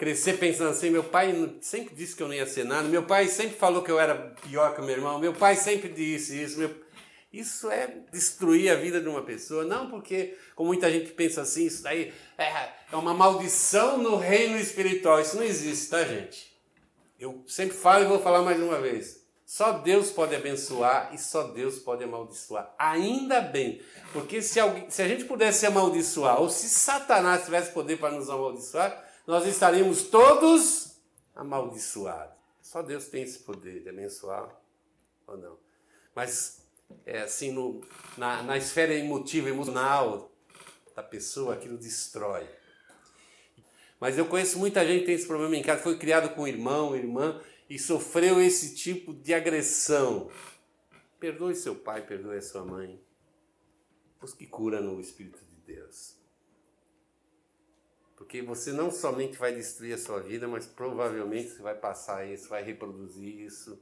crescer 0.00 0.38
pensando 0.38 0.70
assim, 0.70 0.88
meu 0.88 1.04
pai 1.04 1.30
sempre 1.60 1.94
disse 1.94 2.16
que 2.16 2.22
eu 2.22 2.26
não 2.26 2.32
ia 2.32 2.46
ser 2.46 2.64
nada, 2.64 2.88
meu 2.88 3.02
pai 3.02 3.28
sempre 3.28 3.58
falou 3.58 3.82
que 3.82 3.90
eu 3.90 4.00
era 4.00 4.14
pior 4.40 4.74
que 4.74 4.80
meu 4.80 4.96
irmão, 4.96 5.18
meu 5.18 5.34
pai 5.34 5.54
sempre 5.56 5.90
disse 5.90 6.42
isso, 6.42 6.58
meu... 6.58 6.74
isso 7.30 7.70
é 7.70 7.86
destruir 8.10 8.72
a 8.72 8.76
vida 8.76 8.98
de 8.98 9.06
uma 9.06 9.20
pessoa, 9.20 9.62
não 9.62 9.90
porque, 9.90 10.38
como 10.56 10.68
muita 10.68 10.90
gente 10.90 11.10
pensa 11.10 11.42
assim, 11.42 11.66
isso 11.66 11.82
daí 11.82 12.14
é, 12.38 12.70
é 12.90 12.96
uma 12.96 13.12
maldição 13.12 13.98
no 13.98 14.16
reino 14.16 14.56
espiritual, 14.56 15.20
isso 15.20 15.36
não 15.36 15.42
existe, 15.42 15.90
tá 15.90 16.02
gente? 16.02 16.50
Eu 17.18 17.44
sempre 17.46 17.76
falo 17.76 18.04
e 18.04 18.08
vou 18.08 18.22
falar 18.22 18.40
mais 18.40 18.58
uma 18.58 18.80
vez, 18.80 19.22
só 19.44 19.72
Deus 19.72 20.10
pode 20.10 20.34
abençoar 20.34 21.10
e 21.12 21.18
só 21.18 21.42
Deus 21.42 21.78
pode 21.78 22.02
amaldiçoar. 22.04 22.74
Ainda 22.78 23.42
bem, 23.42 23.82
porque 24.14 24.40
se, 24.40 24.58
alguém, 24.58 24.88
se 24.88 25.02
a 25.02 25.08
gente 25.08 25.24
pudesse 25.24 25.66
amaldiçoar, 25.66 26.40
ou 26.40 26.48
se 26.48 26.70
Satanás 26.70 27.44
tivesse 27.44 27.70
poder 27.72 27.98
para 27.98 28.14
nos 28.14 28.30
amaldiçoar, 28.30 29.09
nós 29.30 29.46
estaríamos 29.46 30.02
todos 30.02 31.00
amaldiçoados. 31.36 32.34
Só 32.60 32.82
Deus 32.82 33.06
tem 33.06 33.22
esse 33.22 33.38
poder 33.38 33.80
de 33.80 33.88
abençoar 33.88 34.60
ou 35.24 35.38
não. 35.38 35.56
Mas, 36.12 36.66
é 37.06 37.20
assim, 37.20 37.52
no, 37.52 37.80
na, 38.18 38.42
na 38.42 38.58
esfera 38.58 38.92
emotiva, 38.92 39.48
emocional 39.48 40.32
da 40.96 41.02
pessoa, 41.04 41.54
aquilo 41.54 41.78
destrói. 41.78 42.44
Mas 44.00 44.18
eu 44.18 44.26
conheço 44.26 44.58
muita 44.58 44.84
gente 44.84 45.00
que 45.00 45.06
tem 45.06 45.14
esse 45.14 45.28
problema 45.28 45.54
em 45.54 45.62
casa, 45.62 45.80
foi 45.80 45.96
criado 45.96 46.34
com 46.34 46.48
irmão, 46.48 46.96
irmã, 46.96 47.40
e 47.68 47.78
sofreu 47.78 48.40
esse 48.40 48.74
tipo 48.74 49.14
de 49.14 49.32
agressão. 49.32 50.28
Perdoe 51.20 51.54
seu 51.54 51.76
pai, 51.76 52.04
perdoe 52.04 52.42
sua 52.42 52.64
mãe. 52.64 53.00
Busque 54.20 54.44
cura 54.44 54.80
no 54.80 55.00
Espírito 55.00 55.38
de 55.44 55.74
Deus. 55.74 56.19
Porque 58.30 58.42
você 58.42 58.70
não 58.70 58.92
somente 58.92 59.36
vai 59.36 59.52
destruir 59.52 59.92
a 59.92 59.98
sua 59.98 60.20
vida, 60.20 60.46
mas 60.46 60.64
provavelmente 60.64 61.48
você 61.48 61.62
vai 61.62 61.74
passar 61.74 62.24
isso, 62.24 62.48
vai 62.48 62.62
reproduzir 62.62 63.40
isso, 63.40 63.76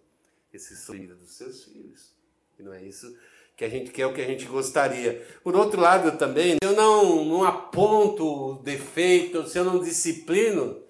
esse 0.51 0.91
vida 0.91 1.15
dos 1.15 1.33
seus 1.33 1.65
filhos. 1.65 2.15
E 2.59 2.63
não 2.63 2.73
é 2.73 2.83
isso 2.83 3.15
que 3.55 3.63
a 3.63 3.69
gente 3.69 3.91
quer 3.91 4.07
o 4.07 4.15
que 4.15 4.23
a 4.23 4.27
gente 4.27 4.47
gostaria. 4.47 5.23
Por 5.45 5.55
outro 5.55 5.79
lado 5.79 6.17
também, 6.17 6.57
eu 6.63 6.73
não, 6.73 7.27
não 7.27 7.45
aponto 7.45 8.55
defeito, 8.63 9.47
se 9.47 9.59
eu 9.59 9.67
não 9.67 9.83
disciplino, 9.83 10.83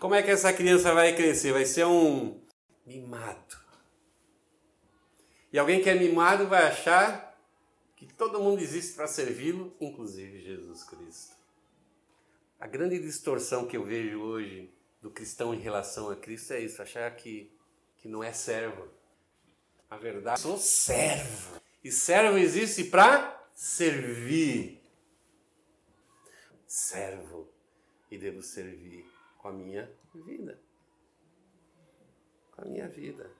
como 0.00 0.16
é 0.16 0.20
que 0.24 0.32
essa 0.32 0.52
criança 0.52 0.92
vai 0.92 1.14
crescer? 1.14 1.52
Vai 1.52 1.66
ser 1.66 1.86
um 1.86 2.40
mimado. 2.84 3.56
E 5.52 5.60
alguém 5.60 5.80
que 5.80 5.88
é 5.88 5.94
mimado 5.94 6.48
vai 6.48 6.64
achar 6.64 7.38
que 7.94 8.12
todo 8.14 8.40
mundo 8.40 8.60
existe 8.60 8.94
para 8.94 9.06
servi-lo, 9.06 9.72
inclusive 9.80 10.40
Jesus 10.40 10.82
Cristo. 10.82 11.39
A 12.60 12.66
grande 12.66 12.98
distorção 12.98 13.66
que 13.66 13.74
eu 13.74 13.84
vejo 13.86 14.20
hoje 14.20 14.70
do 15.00 15.10
cristão 15.10 15.54
em 15.54 15.58
relação 15.58 16.10
a 16.10 16.16
Cristo 16.16 16.52
é 16.52 16.60
isso, 16.60 16.82
achar 16.82 17.10
que, 17.16 17.50
que 17.96 18.06
não 18.06 18.22
é 18.22 18.34
servo. 18.34 18.86
A 19.88 19.96
verdade, 19.96 20.40
sou 20.40 20.58
servo. 20.58 21.58
E 21.82 21.90
servo 21.90 22.36
existe 22.36 22.84
para 22.84 23.50
servir. 23.54 24.78
Servo. 26.66 27.48
E 28.10 28.18
devo 28.18 28.42
servir 28.42 29.10
com 29.38 29.48
a 29.48 29.52
minha 29.52 29.90
vida. 30.14 30.60
Com 32.52 32.60
a 32.60 32.64
minha 32.66 32.86
vida. 32.86 33.30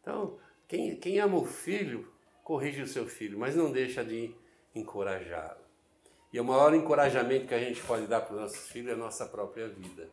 Então, 0.00 0.38
quem, 0.68 0.94
quem 1.00 1.18
ama 1.18 1.36
o 1.36 1.44
filho, 1.44 2.12
corrige 2.44 2.82
o 2.82 2.86
seu 2.86 3.08
filho, 3.08 3.40
mas 3.40 3.56
não 3.56 3.72
deixa 3.72 4.04
de 4.04 4.32
encorajá-lo. 4.72 5.67
E 6.32 6.38
o 6.38 6.44
maior 6.44 6.74
encorajamento 6.74 7.46
que 7.46 7.54
a 7.54 7.58
gente 7.58 7.80
pode 7.82 8.06
dar 8.06 8.20
para 8.20 8.34
os 8.34 8.40
nossos 8.40 8.68
filhos 8.68 8.90
é 8.90 8.94
a 8.94 8.96
nossa 8.96 9.26
própria 9.26 9.68
vida. 9.68 10.08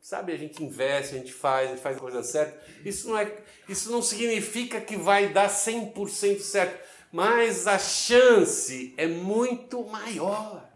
Sabe, 0.00 0.32
a 0.32 0.36
gente 0.36 0.64
investe, 0.64 1.14
a 1.14 1.18
gente 1.18 1.32
faz, 1.32 1.68
a 1.68 1.72
gente 1.74 1.82
faz 1.82 1.96
a 1.96 2.00
coisa 2.00 2.22
certa. 2.22 2.60
Isso 2.84 3.08
não, 3.08 3.18
é, 3.18 3.38
isso 3.68 3.92
não 3.92 4.02
significa 4.02 4.80
que 4.80 4.96
vai 4.96 5.28
dar 5.28 5.48
100% 5.48 6.40
certo, 6.40 6.82
mas 7.12 7.66
a 7.66 7.78
chance 7.78 8.94
é 8.96 9.06
muito 9.06 9.84
maior. 9.84 10.68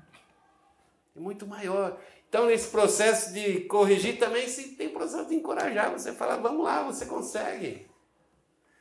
É 1.16 1.18
muito 1.18 1.46
maior. 1.46 1.98
Então, 2.28 2.46
nesse 2.46 2.68
processo 2.68 3.32
de 3.32 3.60
corrigir 3.60 4.18
também 4.18 4.46
se 4.46 4.76
tem 4.76 4.90
processo 4.90 5.28
de 5.28 5.34
encorajar. 5.34 5.90
Você 5.90 6.12
fala, 6.12 6.36
vamos 6.36 6.64
lá, 6.64 6.82
você 6.82 7.06
consegue. 7.06 7.88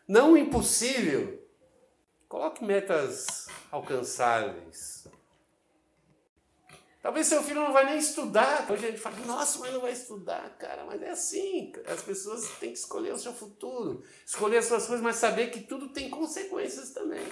Não 0.08 0.38
impossível. 0.38 1.45
Coloque 2.28 2.64
metas 2.64 3.48
alcançáveis. 3.72 5.08
Talvez 7.02 7.28
seu 7.28 7.44
filho 7.44 7.62
não 7.62 7.72
vai 7.72 7.86
nem 7.86 8.00
estudar. 8.00 8.66
Hoje 8.68 8.88
a 8.88 8.90
gente 8.90 9.00
fala, 9.00 9.16
nossa, 9.28 9.60
mas 9.60 9.72
não 9.72 9.80
vai 9.80 9.92
estudar, 9.92 10.58
cara. 10.58 10.86
Mas 10.86 11.04
é 11.04 11.12
assim. 11.12 11.72
As 11.86 12.02
pessoas 12.02 12.50
têm 12.60 12.72
que 12.72 12.80
escolher 12.80 13.14
o 13.14 13.20
seu 13.20 13.32
futuro, 13.32 14.04
escolher 14.26 14.58
as 14.58 14.66
suas 14.66 14.88
coisas, 14.88 15.04
mas 15.04 15.18
saber 15.18 15.52
que 15.52 15.62
tudo 15.62 15.90
tem 15.90 16.10
consequências 16.10 16.90
também. 16.90 17.24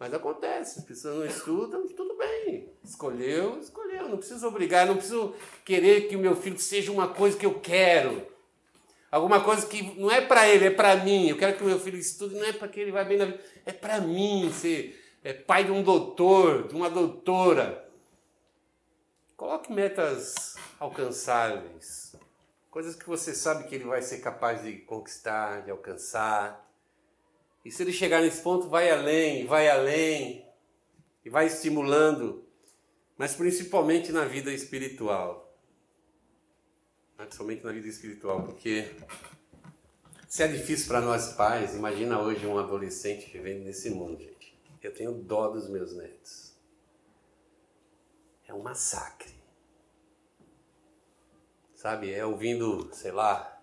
Mas 0.00 0.12
acontece, 0.12 0.80
as 0.80 0.84
pessoas 0.84 1.16
não 1.16 1.26
estudam, 1.26 1.86
tudo 1.86 2.16
bem. 2.16 2.72
Escolheu, 2.82 3.60
escolheu. 3.60 4.08
Não 4.08 4.18
preciso 4.18 4.48
obrigar, 4.48 4.84
não 4.84 4.96
preciso 4.96 5.32
querer 5.64 6.08
que 6.08 6.16
o 6.16 6.18
meu 6.18 6.34
filho 6.34 6.58
seja 6.58 6.90
uma 6.90 7.14
coisa 7.14 7.38
que 7.38 7.46
eu 7.46 7.60
quero. 7.60 8.31
Alguma 9.12 9.44
coisa 9.44 9.66
que 9.66 9.94
não 10.00 10.10
é 10.10 10.22
para 10.22 10.48
ele, 10.48 10.64
é 10.64 10.70
para 10.70 10.96
mim. 10.96 11.28
Eu 11.28 11.36
quero 11.36 11.54
que 11.54 11.62
o 11.62 11.66
meu 11.66 11.78
filho 11.78 11.98
estude, 11.98 12.34
não 12.34 12.44
é 12.44 12.52
para 12.52 12.66
que 12.66 12.80
ele 12.80 12.90
vá 12.90 13.04
bem 13.04 13.18
na 13.18 13.26
vida. 13.26 13.40
É 13.66 13.70
para 13.70 14.00
mim 14.00 14.50
ser 14.50 14.98
é 15.22 15.32
pai 15.32 15.64
de 15.64 15.70
um 15.70 15.82
doutor, 15.82 16.66
de 16.66 16.74
uma 16.74 16.90
doutora. 16.90 17.88
Coloque 19.36 19.70
metas 19.70 20.56
alcançáveis, 20.80 22.16
coisas 22.70 22.96
que 22.96 23.06
você 23.06 23.34
sabe 23.34 23.68
que 23.68 23.74
ele 23.74 23.84
vai 23.84 24.02
ser 24.02 24.18
capaz 24.18 24.62
de 24.62 24.78
conquistar, 24.78 25.62
de 25.62 25.70
alcançar. 25.70 26.68
E 27.64 27.70
se 27.70 27.82
ele 27.82 27.92
chegar 27.92 28.20
nesse 28.20 28.42
ponto, 28.42 28.68
vai 28.68 28.90
além, 28.90 29.46
vai 29.46 29.68
além, 29.68 30.44
e 31.24 31.30
vai 31.30 31.46
estimulando, 31.46 32.44
mas 33.16 33.34
principalmente 33.34 34.10
na 34.10 34.24
vida 34.24 34.52
espiritual. 34.52 35.51
Principalmente 37.22 37.64
na 37.64 37.72
vida 37.72 37.88
espiritual, 37.88 38.42
porque 38.42 38.90
se 40.26 40.42
é 40.42 40.48
difícil 40.48 40.88
para 40.88 41.00
nós 41.00 41.34
pais, 41.34 41.74
imagina 41.74 42.20
hoje 42.20 42.46
um 42.46 42.58
adolescente 42.58 43.30
vivendo 43.30 43.64
nesse 43.64 43.90
mundo, 43.90 44.20
gente. 44.20 44.58
Eu 44.82 44.92
tenho 44.92 45.12
dó 45.12 45.48
dos 45.48 45.68
meus 45.68 45.94
netos. 45.94 46.52
É 48.46 48.52
um 48.52 48.60
massacre. 48.60 49.32
Sabe? 51.76 52.12
É 52.12 52.26
ouvindo, 52.26 52.90
sei 52.92 53.12
lá, 53.12 53.62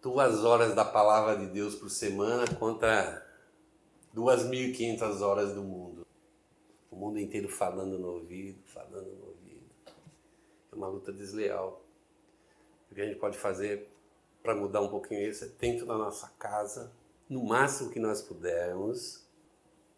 duas 0.00 0.44
horas 0.44 0.74
da 0.74 0.84
palavra 0.84 1.36
de 1.36 1.46
Deus 1.46 1.76
por 1.76 1.90
semana 1.90 2.44
contra 2.56 3.24
duas 4.12 4.44
mil 4.44 4.68
e 4.68 4.72
quinhentas 4.72 5.22
horas 5.22 5.54
do 5.54 5.62
mundo. 5.62 6.04
O 6.90 6.96
mundo 6.96 7.20
inteiro 7.20 7.48
falando 7.48 7.98
no 7.98 8.08
ouvido, 8.08 8.60
falando 8.64 9.10
no 9.12 9.26
ouvido. 9.28 9.70
É 10.72 10.74
uma 10.74 10.88
luta 10.88 11.12
desleal. 11.12 11.81
O 12.92 12.94
que 12.94 13.00
a 13.00 13.06
gente 13.06 13.18
pode 13.18 13.38
fazer 13.38 13.88
para 14.42 14.54
mudar 14.54 14.82
um 14.82 14.88
pouquinho 14.88 15.26
isso 15.26 15.44
é 15.44 15.48
dentro 15.58 15.86
da 15.86 15.96
nossa 15.96 16.28
casa, 16.38 16.92
no 17.26 17.42
máximo 17.42 17.88
que 17.88 17.98
nós 17.98 18.20
pudermos, 18.20 19.26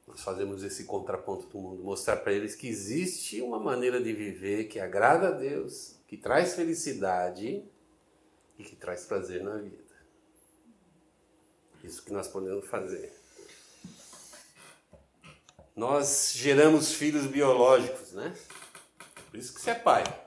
nós 0.06 0.22
fazemos 0.22 0.62
esse 0.62 0.84
contraponto 0.84 1.48
do 1.48 1.58
mundo, 1.58 1.82
mostrar 1.82 2.18
para 2.18 2.32
eles 2.32 2.54
que 2.54 2.68
existe 2.68 3.42
uma 3.42 3.58
maneira 3.58 4.00
de 4.00 4.12
viver 4.12 4.68
que 4.68 4.78
agrada 4.78 5.28
a 5.28 5.30
Deus, 5.32 5.96
que 6.06 6.16
traz 6.16 6.54
felicidade 6.54 7.64
e 8.56 8.62
que 8.62 8.76
traz 8.76 9.04
prazer 9.06 9.42
na 9.42 9.56
vida. 9.56 9.82
Isso 11.82 12.04
que 12.04 12.12
nós 12.12 12.28
podemos 12.28 12.64
fazer. 12.68 13.12
Nós 15.74 16.30
geramos 16.32 16.92
filhos 16.92 17.26
biológicos, 17.26 18.12
né? 18.12 18.32
Por 19.32 19.36
isso 19.36 19.52
que 19.52 19.60
você 19.60 19.70
é 19.70 19.74
pai. 19.74 20.23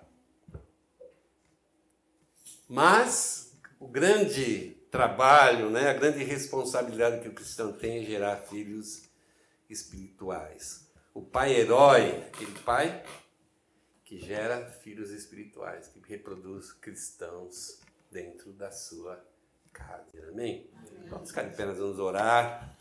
Mas 2.67 3.53
o 3.79 3.87
grande 3.87 4.71
trabalho, 4.91 5.69
né, 5.69 5.89
a 5.89 5.93
grande 5.93 6.23
responsabilidade 6.23 7.21
que 7.21 7.29
o 7.29 7.33
cristão 7.33 7.71
tem 7.71 7.99
é 7.99 8.05
gerar 8.05 8.37
filhos 8.37 9.03
espirituais. 9.69 10.87
O 11.13 11.21
pai 11.21 11.53
herói, 11.53 12.23
aquele 12.27 12.57
pai 12.59 13.03
que 14.03 14.19
gera 14.19 14.65
filhos 14.65 15.11
espirituais, 15.11 15.87
que 15.87 15.99
reproduz 16.07 16.71
cristãos 16.71 17.79
dentro 18.11 18.53
da 18.53 18.71
sua 18.71 19.21
casa. 19.73 20.29
Amém? 20.29 20.69
Vamos 21.09 21.29
ficar 21.29 21.43
de 21.43 21.55
pé, 21.55 21.65
nós 21.65 21.77
vamos 21.77 21.99
orar. 21.99 22.75